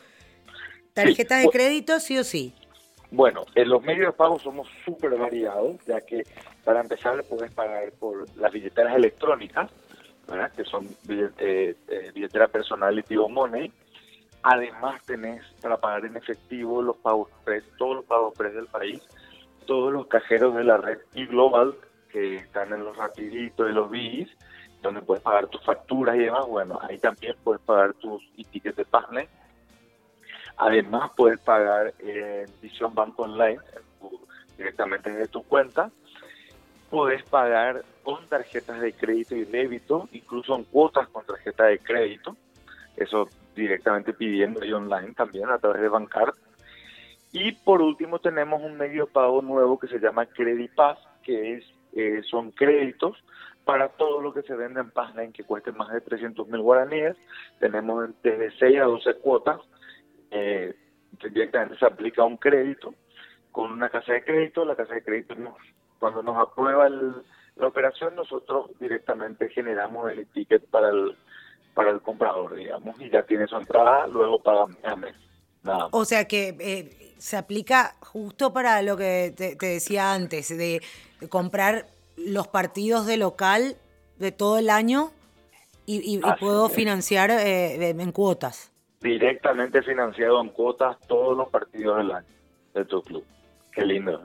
¿Tarjeta 0.94 1.38
de 1.38 1.48
crédito 1.48 2.00
sí 2.00 2.18
o 2.18 2.24
sí? 2.24 2.55
Bueno, 3.11 3.44
en 3.57 3.68
los 3.68 3.83
medios 3.83 4.07
de 4.07 4.12
pago 4.12 4.38
somos 4.38 4.68
súper 4.85 5.16
variados, 5.16 5.76
ya 5.85 6.00
que 6.00 6.22
para 6.64 6.81
empezar 6.81 7.24
puedes 7.24 7.50
pagar 7.53 7.90
por 7.92 8.26
las 8.37 8.53
billeteras 8.53 8.94
electrónicas, 8.94 9.70
¿verdad? 10.29 10.53
que 10.53 10.64
son 10.64 10.87
eh, 11.09 11.74
eh, 11.88 12.11
billetera 12.14 12.46
personal 12.46 12.96
y 12.98 13.03
Tigo 13.03 13.29
Money. 13.29 13.72
Además 14.42 15.03
tenés 15.05 15.44
para 15.61 15.76
pagar 15.76 16.07
en 16.07 16.16
efectivo 16.16 16.83
los 16.83 16.96
pagos 16.98 17.29
pre, 17.44 17.62
todos 17.79 17.96
los 17.96 18.05
pagos 18.05 18.33
pre 18.38 18.50
del 18.53 18.66
país, 18.66 19.03
todos 19.66 19.92
los 19.92 20.07
cajeros 20.07 20.55
de 20.55 20.64
la 20.64 20.76
red 20.76 20.98
y 21.14 21.26
global 21.26 21.74
que 22.11 22.37
están 22.37 22.72
en 22.72 22.85
los 22.85 22.96
rapiditos 22.96 23.68
y 23.68 23.72
los 23.72 23.90
BIS, 23.90 24.29
donde 24.83 25.03
puedes 25.03 25.22
pagar 25.22 25.48
tus 25.48 25.62
facturas 25.64 26.16
y 26.16 26.20
demás. 26.20 26.46
Bueno, 26.46 26.79
ahí 26.83 26.98
también 26.98 27.35
puedes 27.42 27.61
pagar 27.62 27.92
tus 27.94 28.22
tickets 28.50 28.76
de 28.76 28.85
Passline 28.85 29.29
Además, 30.60 31.10
puedes 31.16 31.40
pagar 31.40 31.94
en 32.00 32.46
Vision 32.60 32.94
Bank 32.94 33.18
Online 33.18 33.58
directamente 34.58 35.10
desde 35.10 35.28
tu 35.28 35.42
cuenta. 35.42 35.90
Puedes 36.90 37.22
pagar 37.22 37.82
con 38.02 38.26
tarjetas 38.26 38.78
de 38.78 38.92
crédito 38.92 39.34
y 39.34 39.46
débito, 39.46 40.06
incluso 40.12 40.54
en 40.54 40.64
cuotas 40.64 41.08
con 41.08 41.24
tarjeta 41.24 41.64
de 41.64 41.78
crédito. 41.78 42.36
Eso 42.94 43.26
directamente 43.56 44.12
pidiendo 44.12 44.62
y 44.62 44.70
online 44.74 45.14
también 45.14 45.48
a 45.48 45.56
través 45.56 45.80
de 45.80 45.88
Bancard. 45.88 46.34
Y 47.32 47.52
por 47.52 47.80
último 47.80 48.18
tenemos 48.18 48.60
un 48.60 48.76
medio 48.76 49.06
de 49.06 49.12
pago 49.12 49.40
nuevo 49.40 49.78
que 49.78 49.88
se 49.88 49.98
llama 49.98 50.28
Pass, 50.76 50.98
que 51.22 51.54
es 51.54 51.64
eh, 51.94 52.20
son 52.28 52.50
créditos 52.50 53.16
para 53.64 53.88
todo 53.88 54.20
lo 54.20 54.34
que 54.34 54.42
se 54.42 54.54
vende 54.54 54.80
en 54.80 54.90
Passline 54.90 55.32
que 55.32 55.44
cueste 55.44 55.72
más 55.72 55.90
de 55.90 56.02
300 56.02 56.46
mil 56.48 56.60
guaraníes. 56.60 57.16
Tenemos 57.60 58.10
desde 58.22 58.50
6 58.58 58.78
a 58.80 58.84
12 58.84 59.14
cuotas 59.14 59.60
eh, 60.30 60.74
directamente 61.22 61.78
se 61.78 61.86
aplica 61.86 62.24
un 62.24 62.36
crédito 62.36 62.94
con 63.52 63.72
una 63.72 63.88
casa 63.88 64.12
de 64.12 64.24
crédito, 64.24 64.64
la 64.64 64.76
casa 64.76 64.94
de 64.94 65.02
crédito 65.02 65.34
nos, 65.34 65.56
cuando 65.98 66.22
nos 66.22 66.36
aprueba 66.36 66.88
la 66.88 67.66
operación 67.66 68.14
nosotros 68.14 68.70
directamente 68.78 69.48
generamos 69.48 70.10
el 70.10 70.26
ticket 70.28 70.64
para 70.66 70.90
el 70.90 71.16
para 71.74 71.90
el 71.90 72.00
comprador, 72.00 72.56
digamos, 72.56 73.00
y 73.00 73.08
ya 73.10 73.22
tiene 73.22 73.46
su 73.46 73.56
entrada, 73.56 74.06
luego 74.08 74.42
paga 74.42 74.66
a 74.82 74.96
mes. 74.96 75.14
Nada 75.62 75.88
O 75.92 76.04
sea 76.04 76.26
que 76.26 76.56
eh, 76.58 77.14
se 77.18 77.36
aplica 77.36 77.94
justo 78.00 78.52
para 78.52 78.82
lo 78.82 78.96
que 78.96 79.32
te, 79.36 79.54
decía 79.54 80.12
antes, 80.12 80.48
de, 80.48 80.82
comprar 81.28 81.86
los 82.16 82.48
partidos 82.48 83.06
de 83.06 83.18
local 83.18 83.76
de 84.18 84.32
todo 84.32 84.58
el 84.58 84.68
año 84.68 85.12
y, 85.86 86.20
puedo 86.38 86.68
financiar 86.68 87.30
eh, 87.30 87.90
en 87.90 88.12
cuotas 88.12 88.69
directamente 89.00 89.82
financiado 89.82 90.40
en 90.40 90.48
cuotas 90.50 90.98
todos 91.06 91.36
los 91.36 91.48
partidos 91.48 91.98
del 91.98 92.12
año 92.12 92.26
de 92.74 92.84
tu 92.84 93.02
club. 93.02 93.24
Qué 93.72 93.84
lindo. 93.84 94.22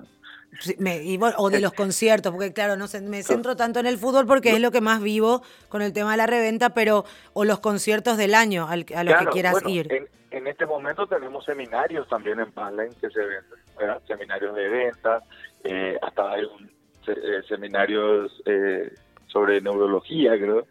o 1.38 1.50
de 1.50 1.60
los 1.60 1.74
conciertos, 1.74 2.32
porque 2.32 2.54
claro, 2.54 2.76
no 2.76 2.86
me 3.04 3.24
centro 3.24 3.56
tanto 3.56 3.80
en 3.80 3.86
el 3.86 3.98
fútbol 3.98 4.26
porque 4.26 4.50
es 4.52 4.60
lo 4.60 4.72
que 4.72 4.82
más 4.82 5.02
vivo 5.02 5.42
con 5.70 5.82
el 5.82 5.94
tema 5.94 6.12
de 6.12 6.18
la 6.18 6.28
reventa, 6.28 6.74
pero 6.74 7.06
o 7.34 7.46
los 7.46 7.60
conciertos 7.60 8.18
del 8.18 8.36
año 8.36 8.68
a 8.68 8.76
los 8.76 8.86
que 8.86 9.26
quieras 9.32 9.56
ir. 9.68 10.08
En, 10.32 10.48
este 10.48 10.66
momento 10.66 11.08
tenemos 11.08 11.46
seminarios 11.46 12.08
también 12.10 12.42
en 12.42 12.52
Panland 12.52 12.94
que 13.00 13.10
se 13.10 13.20
venden, 13.20 14.00
seminarios 14.06 14.54
de 14.54 14.68
venta, 14.68 15.24
eh, 15.64 15.98
hasta 16.02 16.34
hay 16.34 16.44
un, 16.44 16.70
eh, 17.08 17.42
seminarios 17.48 18.44
eh, 18.46 18.94
sobre 19.28 19.62
neurología, 19.62 20.32
creo. 20.38 20.68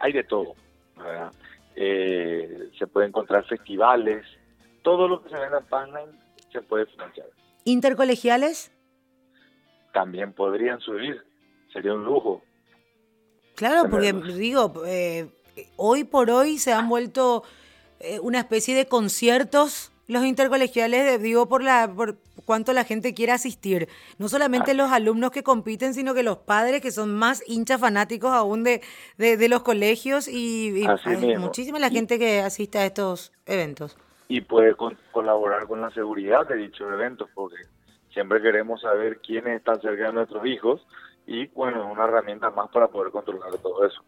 hay 0.00 0.12
de 0.12 0.24
todo. 0.24 0.54
¿verdad? 0.96 1.32
Eh, 1.80 2.70
se 2.76 2.88
puede 2.88 3.06
encontrar 3.06 3.46
festivales, 3.46 4.26
todo 4.82 5.06
lo 5.06 5.22
que 5.22 5.28
se 5.28 5.38
venda 5.38 5.58
en 5.58 5.64
Passline 5.66 6.20
se 6.52 6.60
puede 6.60 6.86
financiar. 6.86 7.28
¿Intercolegiales? 7.62 8.72
También 9.92 10.32
podrían 10.32 10.80
subir, 10.80 11.22
sería 11.72 11.94
un 11.94 12.04
lujo. 12.04 12.42
Claro, 13.54 13.88
porque 13.88 14.12
digo, 14.12 14.72
eh, 14.86 15.30
hoy 15.76 16.02
por 16.02 16.30
hoy 16.30 16.58
se 16.58 16.72
han 16.72 16.88
vuelto 16.88 17.44
eh, 18.00 18.18
una 18.20 18.40
especie 18.40 18.74
de 18.74 18.86
conciertos 18.86 19.92
los 20.08 20.24
intercolegiales, 20.24 21.22
digo, 21.22 21.48
por 21.48 21.62
la 21.62 21.88
por 21.94 22.16
cuánto 22.44 22.72
la 22.72 22.84
gente 22.84 23.12
quiere 23.12 23.32
asistir. 23.32 23.88
No 24.18 24.28
solamente 24.28 24.72
los 24.72 24.90
alumnos 24.90 25.30
que 25.30 25.42
compiten, 25.42 25.92
sino 25.92 26.14
que 26.14 26.22
los 26.22 26.38
padres 26.38 26.80
que 26.80 26.90
son 26.90 27.14
más 27.14 27.44
hinchas 27.46 27.78
fanáticos 27.78 28.32
aún 28.32 28.64
de, 28.64 28.80
de, 29.18 29.48
los 29.48 29.62
colegios 29.62 30.26
y, 30.26 30.82
muchísima 31.38 31.78
la 31.78 31.90
gente 31.90 32.18
que 32.18 32.40
asiste 32.40 32.78
a 32.78 32.86
estos 32.86 33.32
eventos. 33.44 33.98
Y 34.28 34.40
puede 34.40 34.74
colaborar 35.12 35.66
con 35.66 35.82
la 35.82 35.90
seguridad 35.90 36.48
de 36.48 36.56
dichos 36.56 36.90
eventos, 36.90 37.28
porque 37.34 37.56
siempre 38.12 38.40
queremos 38.40 38.80
saber 38.80 39.20
quiénes 39.20 39.58
están 39.58 39.80
cerca 39.82 40.06
de 40.06 40.12
nuestros 40.14 40.46
hijos 40.46 40.86
y, 41.26 41.46
bueno, 41.48 41.84
es 41.84 41.92
una 41.92 42.04
herramienta 42.04 42.50
más 42.50 42.70
para 42.70 42.88
poder 42.88 43.12
controlar 43.12 43.58
todo 43.58 43.86
eso. 43.86 44.02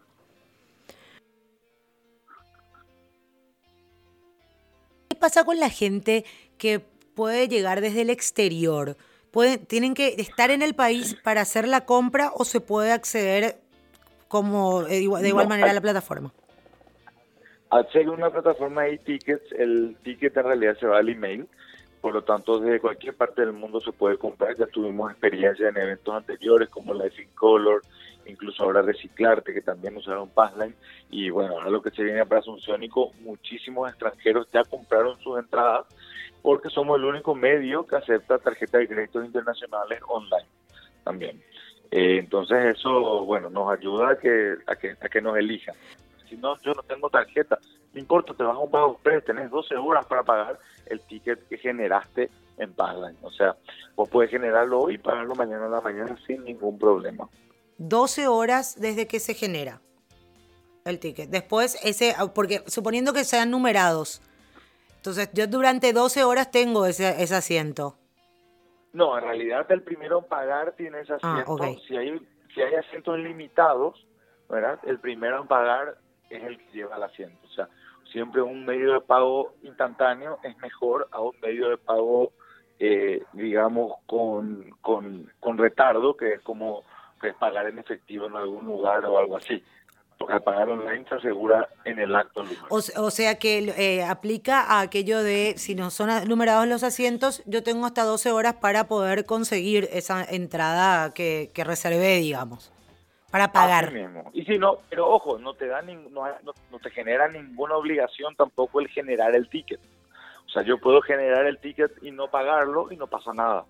Pasa 5.20 5.44
con 5.44 5.60
la 5.60 5.70
gente 5.70 6.24
que 6.58 6.80
puede 7.14 7.46
llegar 7.46 7.80
desde 7.80 8.00
el 8.02 8.10
exterior? 8.10 8.96
¿Pueden, 9.30 9.64
¿Tienen 9.66 9.94
que 9.94 10.16
estar 10.18 10.50
en 10.50 10.62
el 10.62 10.74
país 10.74 11.16
para 11.22 11.42
hacer 11.42 11.68
la 11.68 11.84
compra 11.84 12.32
o 12.34 12.44
se 12.44 12.60
puede 12.60 12.90
acceder 12.90 13.60
como 14.26 14.82
de 14.82 15.00
igual, 15.00 15.48
manera 15.48 15.70
a 15.70 15.74
la 15.74 15.80
plataforma? 15.80 16.32
Al 17.68 17.90
ser 17.92 18.08
una 18.08 18.30
plataforma 18.30 18.82
de 18.84 18.98
tickets, 18.98 19.52
el 19.52 19.96
ticket 20.02 20.36
en 20.36 20.44
realidad 20.44 20.76
se 20.80 20.86
va 20.86 20.98
al 20.98 21.08
email, 21.08 21.46
por 22.00 22.14
lo 22.14 22.24
tanto 22.24 22.58
desde 22.58 22.80
cualquier 22.80 23.14
parte 23.14 23.42
del 23.42 23.52
mundo 23.52 23.80
se 23.80 23.92
puede 23.92 24.16
comprar. 24.18 24.56
Ya 24.56 24.66
tuvimos 24.66 25.12
experiencia 25.12 25.68
en 25.68 25.76
eventos 25.76 26.12
anteriores 26.14 26.68
como 26.68 26.94
la 26.94 27.04
de 27.04 27.28
Color, 27.34 27.82
incluso 28.26 28.62
ahora 28.62 28.82
Reciclarte, 28.82 29.52
que 29.52 29.62
también 29.62 29.96
usaron 29.96 30.28
Passline. 30.28 30.74
Y 31.10 31.30
bueno, 31.30 31.54
ahora 31.54 31.70
lo 31.70 31.82
que 31.82 31.90
se 31.90 32.02
viene 32.02 32.24
para 32.26 32.40
Asunciónico, 32.40 33.12
muchísimos 33.20 33.88
extranjeros 33.88 34.48
ya 34.52 34.64
compraron 34.64 35.18
sus 35.20 35.38
entradas 35.38 35.86
porque 36.42 36.70
somos 36.70 36.98
el 36.98 37.04
único 37.04 37.34
medio 37.34 37.86
que 37.86 37.96
acepta 37.96 38.38
tarjetas 38.38 38.80
de 38.80 38.88
créditos 38.88 39.24
internacionales 39.24 40.00
online 40.08 40.48
también. 41.04 41.42
Eh, 41.90 42.18
entonces 42.18 42.76
eso, 42.76 43.24
bueno, 43.24 43.50
nos 43.50 43.72
ayuda 43.72 44.10
a 44.10 44.16
que, 44.16 44.54
a 44.66 44.76
que, 44.76 44.96
a 45.00 45.08
que 45.08 45.20
nos 45.20 45.36
elijan. 45.36 45.74
Si 46.28 46.36
no, 46.36 46.56
yo 46.60 46.72
no 46.72 46.82
tengo 46.84 47.10
tarjeta, 47.10 47.58
no 47.92 48.00
importa, 48.00 48.32
te 48.34 48.44
vas 48.44 48.54
a 48.54 48.58
un 48.58 48.70
pago 48.70 48.92
express, 48.92 49.24
tenés 49.24 49.50
12 49.50 49.76
horas 49.76 50.06
para 50.06 50.22
pagar 50.22 50.58
el 50.86 51.00
ticket 51.00 51.48
que 51.48 51.58
generaste 51.58 52.30
en 52.58 52.72
Passline. 52.72 53.16
O 53.22 53.30
sea, 53.30 53.56
vos 53.96 54.08
puedes 54.08 54.30
generarlo 54.30 54.80
hoy 54.82 54.94
y 54.94 54.98
pagarlo 54.98 55.34
mañana 55.34 55.66
a 55.66 55.70
la 55.70 55.80
mañana 55.80 56.16
sin 56.26 56.44
ningún 56.44 56.78
problema. 56.78 57.28
12 57.80 58.28
horas 58.28 58.78
desde 58.78 59.06
que 59.06 59.20
se 59.20 59.32
genera 59.32 59.80
el 60.84 60.98
ticket. 60.98 61.30
Después, 61.30 61.78
ese, 61.82 62.14
porque 62.34 62.62
suponiendo 62.66 63.14
que 63.14 63.24
sean 63.24 63.50
numerados, 63.50 64.20
entonces 64.96 65.30
yo 65.32 65.46
durante 65.46 65.94
12 65.94 66.24
horas 66.24 66.50
tengo 66.50 66.84
ese, 66.84 67.22
ese 67.22 67.34
asiento. 67.34 67.96
No, 68.92 69.16
en 69.16 69.24
realidad 69.24 69.66
el 69.72 69.82
primero 69.82 70.18
en 70.18 70.24
pagar 70.24 70.72
tiene 70.72 71.00
ese 71.00 71.14
ah, 71.22 71.42
asiento. 71.42 71.80
si, 71.88 71.96
hay, 71.96 72.20
si 72.54 72.60
hay 72.60 72.74
asientos 72.74 73.18
limitados, 73.18 74.06
¿verdad? 74.50 74.78
El 74.82 74.98
primero 74.98 75.40
en 75.40 75.48
pagar 75.48 75.96
es 76.28 76.42
el 76.42 76.58
que 76.58 76.72
lleva 76.72 76.96
el 76.96 77.04
asiento. 77.04 77.40
O 77.46 77.50
sea, 77.52 77.68
siempre 78.12 78.42
un 78.42 78.66
medio 78.66 78.92
de 78.92 79.00
pago 79.00 79.54
instantáneo 79.62 80.38
es 80.42 80.54
mejor 80.58 81.08
a 81.12 81.22
un 81.22 81.32
medio 81.40 81.70
de 81.70 81.78
pago, 81.78 82.32
eh, 82.78 83.22
digamos, 83.32 83.94
con, 84.04 84.70
con, 84.82 85.32
con 85.40 85.56
retardo, 85.56 86.14
que 86.14 86.34
es 86.34 86.40
como 86.42 86.84
que 87.20 87.32
pagar 87.34 87.66
en 87.66 87.78
efectivo 87.78 88.26
en 88.26 88.36
algún 88.36 88.64
lugar 88.64 89.04
o 89.04 89.18
algo 89.18 89.36
así. 89.36 89.62
Porque 90.18 90.34
al 90.34 90.42
pagar 90.42 90.68
online 90.68 91.06
se 91.08 91.14
asegura 91.14 91.68
en 91.84 91.98
el 91.98 92.14
acto. 92.14 92.44
O, 92.68 92.76
o, 92.76 93.10
sea 93.10 93.38
que 93.38 93.58
eh, 93.78 94.04
aplica 94.04 94.60
a 94.60 94.80
aquello 94.80 95.22
de, 95.22 95.54
si 95.56 95.74
no 95.74 95.90
son 95.90 96.10
numerados 96.28 96.66
los 96.66 96.82
asientos, 96.82 97.42
yo 97.46 97.62
tengo 97.62 97.86
hasta 97.86 98.04
12 98.04 98.30
horas 98.32 98.54
para 98.54 98.86
poder 98.86 99.24
conseguir 99.24 99.88
esa 99.92 100.22
entrada 100.22 101.14
que, 101.14 101.50
que 101.54 101.64
reservé, 101.64 102.16
digamos, 102.16 102.70
para 103.30 103.50
pagar. 103.50 103.92
Mismo. 103.92 104.30
Y 104.34 104.44
si 104.44 104.58
no, 104.58 104.80
pero 104.90 105.08
ojo, 105.08 105.38
no 105.38 105.54
te, 105.54 105.68
da 105.68 105.80
no, 105.80 106.26
no 106.70 106.78
te 106.80 106.90
genera 106.90 107.28
ninguna 107.28 107.76
obligación 107.76 108.36
tampoco 108.36 108.80
el 108.80 108.88
generar 108.88 109.34
el 109.34 109.48
ticket. 109.48 109.80
O 110.50 110.52
sea, 110.52 110.62
yo 110.62 110.78
puedo 110.78 111.00
generar 111.00 111.46
el 111.46 111.58
ticket 111.58 111.92
y 112.02 112.10
no 112.10 112.28
pagarlo 112.28 112.88
y 112.90 112.96
no 112.96 113.06
pasa 113.06 113.32
nada. 113.32 113.64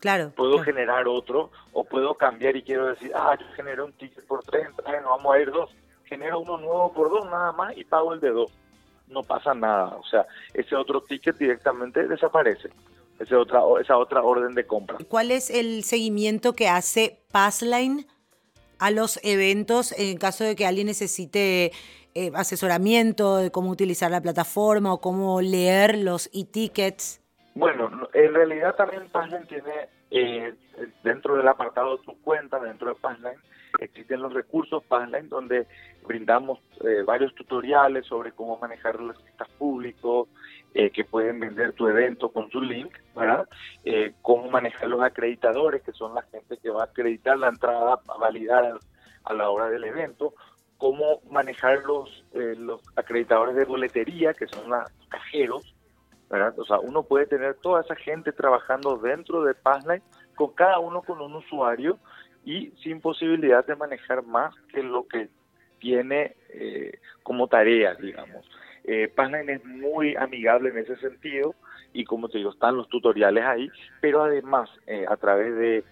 Claro. 0.00 0.32
Puedo 0.36 0.60
generar 0.60 1.08
otro 1.08 1.50
o 1.72 1.84
puedo 1.84 2.14
cambiar 2.14 2.56
y 2.56 2.62
quiero 2.62 2.86
decir, 2.86 3.10
ah, 3.14 3.36
yo 3.38 3.46
generé 3.56 3.82
un 3.82 3.92
ticket 3.92 4.24
por 4.26 4.42
tres 4.44 4.66
entradas, 4.66 5.02
no 5.02 5.10
vamos 5.10 5.34
a 5.34 5.40
ir 5.40 5.50
dos. 5.50 5.70
Genero 6.04 6.40
uno 6.40 6.56
nuevo 6.56 6.92
por 6.92 7.10
dos 7.10 7.24
nada 7.26 7.52
más 7.52 7.76
y 7.76 7.84
pago 7.84 8.14
el 8.14 8.20
de 8.20 8.30
dos. 8.30 8.50
No 9.08 9.22
pasa 9.22 9.54
nada. 9.54 9.96
O 9.96 10.04
sea, 10.04 10.26
ese 10.54 10.76
otro 10.76 11.00
ticket 11.02 11.36
directamente 11.36 12.06
desaparece. 12.06 12.70
Ese 13.18 13.34
otra, 13.34 13.62
esa 13.80 13.96
otra 13.98 14.22
orden 14.22 14.54
de 14.54 14.66
compra. 14.66 14.98
¿Cuál 15.08 15.32
es 15.32 15.50
el 15.50 15.82
seguimiento 15.82 16.52
que 16.52 16.68
hace 16.68 17.20
Passline 17.32 18.06
a 18.78 18.90
los 18.92 19.18
eventos 19.24 19.92
en 19.98 20.18
caso 20.18 20.44
de 20.44 20.54
que 20.54 20.66
alguien 20.66 20.86
necesite 20.86 21.72
eh, 22.14 22.30
asesoramiento 22.34 23.38
de 23.38 23.50
cómo 23.50 23.70
utilizar 23.70 24.10
la 24.12 24.20
plataforma 24.20 24.92
o 24.92 25.00
cómo 25.00 25.40
leer 25.40 25.98
los 25.98 26.30
e-tickets? 26.32 27.20
Bueno, 27.58 27.90
en 28.12 28.34
realidad 28.34 28.76
también 28.76 29.08
Passline 29.10 29.44
tiene, 29.48 29.88
eh, 30.12 30.54
dentro 31.02 31.34
del 31.34 31.48
apartado 31.48 31.96
de 31.96 32.04
tu 32.04 32.16
cuenta, 32.22 32.60
dentro 32.60 32.90
de 32.90 32.94
Passline, 32.94 33.40
existen 33.80 34.22
los 34.22 34.32
recursos 34.32 34.84
Passline 34.84 35.28
donde 35.28 35.66
brindamos 36.06 36.60
eh, 36.84 37.02
varios 37.04 37.34
tutoriales 37.34 38.06
sobre 38.06 38.30
cómo 38.30 38.58
manejar 38.58 39.00
los 39.00 39.20
listas 39.24 39.48
públicos, 39.58 40.28
eh, 40.72 40.90
que 40.90 41.04
pueden 41.04 41.40
vender 41.40 41.72
tu 41.72 41.88
evento 41.88 42.28
con 42.28 42.48
su 42.48 42.60
link, 42.60 42.96
¿verdad? 43.16 43.48
cómo 44.22 44.48
manejar 44.48 44.88
los 44.88 45.02
acreditadores, 45.02 45.82
que 45.82 45.90
son 45.90 46.14
la 46.14 46.22
gente 46.22 46.58
que 46.58 46.70
va 46.70 46.82
a 46.82 46.84
acreditar 46.84 47.36
la 47.38 47.48
entrada, 47.48 47.98
a 48.06 48.18
validar 48.18 48.78
a 49.24 49.34
la 49.34 49.50
hora 49.50 49.68
del 49.68 49.82
evento, 49.82 50.32
cómo 50.76 51.22
manejar 51.28 51.82
los, 51.82 52.24
los 52.34 52.80
acreditadores 52.94 53.56
de 53.56 53.64
boletería, 53.64 54.32
que 54.32 54.46
son 54.46 54.70
los 54.70 54.88
cajeros, 55.08 55.74
o 56.30 56.64
sea, 56.64 56.78
uno 56.80 57.02
puede 57.02 57.26
tener 57.26 57.54
toda 57.56 57.80
esa 57.80 57.96
gente 57.96 58.32
trabajando 58.32 58.98
dentro 58.98 59.42
de 59.44 59.54
Passline, 59.54 60.02
con 60.34 60.52
cada 60.54 60.78
uno 60.78 61.02
con 61.02 61.20
un 61.20 61.34
usuario 61.34 61.98
y 62.44 62.70
sin 62.82 63.00
posibilidad 63.00 63.66
de 63.66 63.76
manejar 63.76 64.24
más 64.24 64.54
que 64.72 64.82
lo 64.82 65.06
que 65.08 65.28
tiene 65.78 66.36
eh, 66.50 66.98
como 67.22 67.48
tarea, 67.48 67.94
digamos. 67.94 68.48
Eh, 68.84 69.08
Passline 69.14 69.50
es 69.50 69.64
muy 69.64 70.16
amigable 70.16 70.70
en 70.70 70.78
ese 70.78 70.96
sentido 70.96 71.54
y 71.92 72.04
como 72.04 72.28
te 72.28 72.38
digo, 72.38 72.50
están 72.50 72.76
los 72.76 72.88
tutoriales 72.88 73.44
ahí, 73.44 73.70
pero 74.00 74.22
además 74.22 74.70
eh, 74.86 75.04
a 75.08 75.16
través 75.16 75.54
de, 75.56 75.84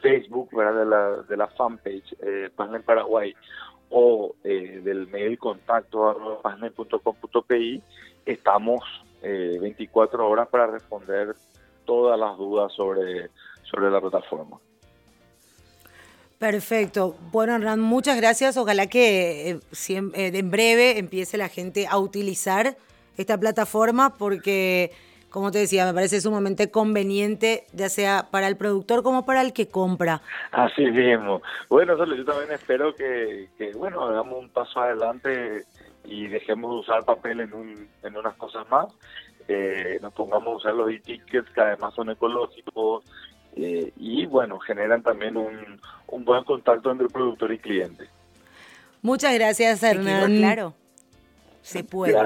Facebook, 0.00 0.48
¿verdad? 0.56 0.78
De, 0.78 0.86
la, 0.86 1.10
de 1.28 1.36
la 1.36 1.46
fanpage 1.48 2.16
eh, 2.22 2.48
Passline 2.56 2.82
Paraguay 2.82 3.34
o 3.90 4.34
eh, 4.42 4.80
del 4.82 5.08
mail 5.08 5.38
contacto 5.38 6.40
passline.com.pi, 6.42 7.82
estamos 8.24 8.82
24 9.24 10.22
eh, 10.22 10.26
horas 10.26 10.48
para 10.48 10.66
responder 10.66 11.34
todas 11.84 12.18
las 12.18 12.36
dudas 12.36 12.72
sobre, 12.72 13.30
sobre 13.64 13.90
la 13.90 14.00
plataforma. 14.00 14.58
Perfecto. 16.38 17.16
Bueno, 17.32 17.54
Hernán, 17.54 17.80
muchas 17.80 18.16
gracias. 18.16 18.56
Ojalá 18.56 18.86
que 18.86 19.50
eh, 19.50 19.60
eh, 19.88 20.30
en 20.34 20.50
breve 20.50 20.98
empiece 20.98 21.38
la 21.38 21.48
gente 21.48 21.86
a 21.88 21.98
utilizar 21.98 22.76
esta 23.16 23.38
plataforma 23.38 24.14
porque, 24.18 24.90
como 25.30 25.50
te 25.52 25.58
decía, 25.58 25.86
me 25.86 25.94
parece 25.94 26.20
sumamente 26.20 26.70
conveniente, 26.70 27.64
ya 27.72 27.88
sea 27.88 28.26
para 28.30 28.48
el 28.48 28.56
productor 28.56 29.02
como 29.02 29.24
para 29.24 29.40
el 29.40 29.52
que 29.52 29.68
compra. 29.68 30.20
Así 30.50 30.84
mismo. 30.84 31.40
Bueno, 31.70 31.96
yo 31.96 32.24
también 32.24 32.52
espero 32.52 32.94
que, 32.94 33.48
que 33.56 33.72
bueno, 33.72 34.04
hagamos 34.04 34.38
un 34.38 34.50
paso 34.50 34.80
adelante 34.80 35.64
y 36.04 36.28
dejemos 36.28 36.70
de 36.70 36.76
usar 36.80 37.04
papel 37.04 37.40
en, 37.40 37.52
un, 37.54 37.88
en 38.02 38.16
unas 38.16 38.34
cosas 38.36 38.68
más, 38.70 38.86
eh, 39.48 39.98
nos 40.00 40.12
pongamos 40.12 40.48
a 40.48 40.56
usar 40.56 40.74
los 40.74 40.90
e-tickets 40.90 41.50
que 41.50 41.60
además 41.60 41.94
son 41.94 42.10
ecológicos 42.10 43.04
eh, 43.56 43.92
y 43.96 44.26
bueno, 44.26 44.58
generan 44.58 45.02
también 45.02 45.36
un, 45.36 45.80
un 46.08 46.24
buen 46.24 46.44
contacto 46.44 46.90
entre 46.90 47.08
productor 47.08 47.52
y 47.52 47.58
cliente. 47.58 48.08
Muchas 49.02 49.34
gracias, 49.34 49.82
Hernán. 49.82 50.36
Claro, 50.38 50.74
se 51.60 51.84
puede. 51.84 52.16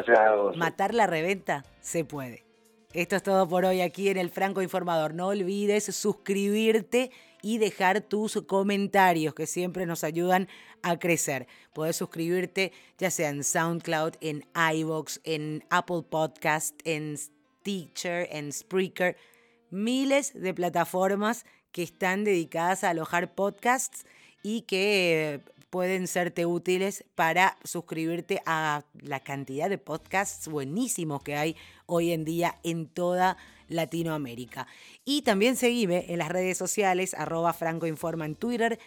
Matar 0.56 0.94
la 0.94 1.06
reventa, 1.06 1.64
se 1.80 2.04
puede. 2.04 2.44
Esto 2.94 3.16
es 3.16 3.22
todo 3.22 3.48
por 3.48 3.64
hoy 3.64 3.82
aquí 3.82 4.08
en 4.08 4.16
el 4.16 4.30
Franco 4.30 4.62
Informador. 4.62 5.12
No 5.12 5.28
olvides 5.28 5.84
suscribirte 5.94 7.10
y 7.42 7.58
dejar 7.58 8.00
tus 8.00 8.42
comentarios 8.46 9.34
que 9.34 9.46
siempre 9.46 9.86
nos 9.86 10.04
ayudan 10.04 10.48
a 10.82 10.98
crecer. 10.98 11.46
Puedes 11.72 11.96
suscribirte 11.96 12.72
ya 12.98 13.10
sea 13.10 13.30
en 13.30 13.44
SoundCloud, 13.44 14.14
en 14.20 14.44
iVoox, 14.54 15.20
en 15.24 15.64
Apple 15.70 16.02
Podcast, 16.08 16.80
en 16.84 17.16
Teacher, 17.62 18.28
en 18.30 18.52
Spreaker, 18.52 19.16
miles 19.70 20.32
de 20.34 20.54
plataformas 20.54 21.44
que 21.72 21.82
están 21.82 22.24
dedicadas 22.24 22.84
a 22.84 22.90
alojar 22.90 23.34
podcasts 23.34 24.06
y 24.42 24.62
que 24.62 25.42
pueden 25.70 26.06
serte 26.06 26.46
útiles 26.46 27.04
para 27.14 27.56
suscribirte 27.64 28.42
a 28.46 28.84
la 29.00 29.20
cantidad 29.20 29.68
de 29.68 29.78
podcasts 29.78 30.48
buenísimos 30.48 31.22
que 31.22 31.36
hay 31.36 31.56
hoy 31.86 32.12
en 32.12 32.24
día 32.24 32.56
en 32.62 32.86
toda 32.86 33.36
Latinoamérica. 33.68 34.66
Y 35.04 35.22
también 35.22 35.56
seguime 35.56 36.06
en 36.08 36.18
las 36.18 36.28
redes 36.28 36.58
sociales, 36.58 37.14
arroba 37.14 37.52
francoinforma 37.52 38.24
en 38.24 38.34
Twitter, 38.34 38.78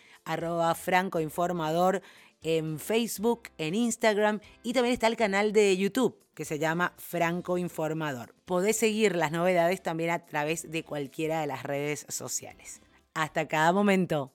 francoinformador 0.75 2.01
en 2.41 2.79
Facebook, 2.79 3.49
en 3.57 3.75
Instagram 3.75 4.39
y 4.63 4.73
también 4.73 4.93
está 4.93 5.07
el 5.07 5.15
canal 5.15 5.53
de 5.53 5.77
YouTube 5.77 6.17
que 6.33 6.45
se 6.45 6.59
llama 6.59 6.93
Franco 6.97 7.57
Informador. 7.57 8.33
Podés 8.45 8.77
seguir 8.77 9.15
las 9.15 9.31
novedades 9.31 9.83
también 9.83 10.09
a 10.09 10.25
través 10.25 10.71
de 10.71 10.83
cualquiera 10.83 11.41
de 11.41 11.47
las 11.47 11.63
redes 11.63 12.05
sociales. 12.09 12.81
Hasta 13.13 13.47
cada 13.47 13.73
momento. 13.73 14.31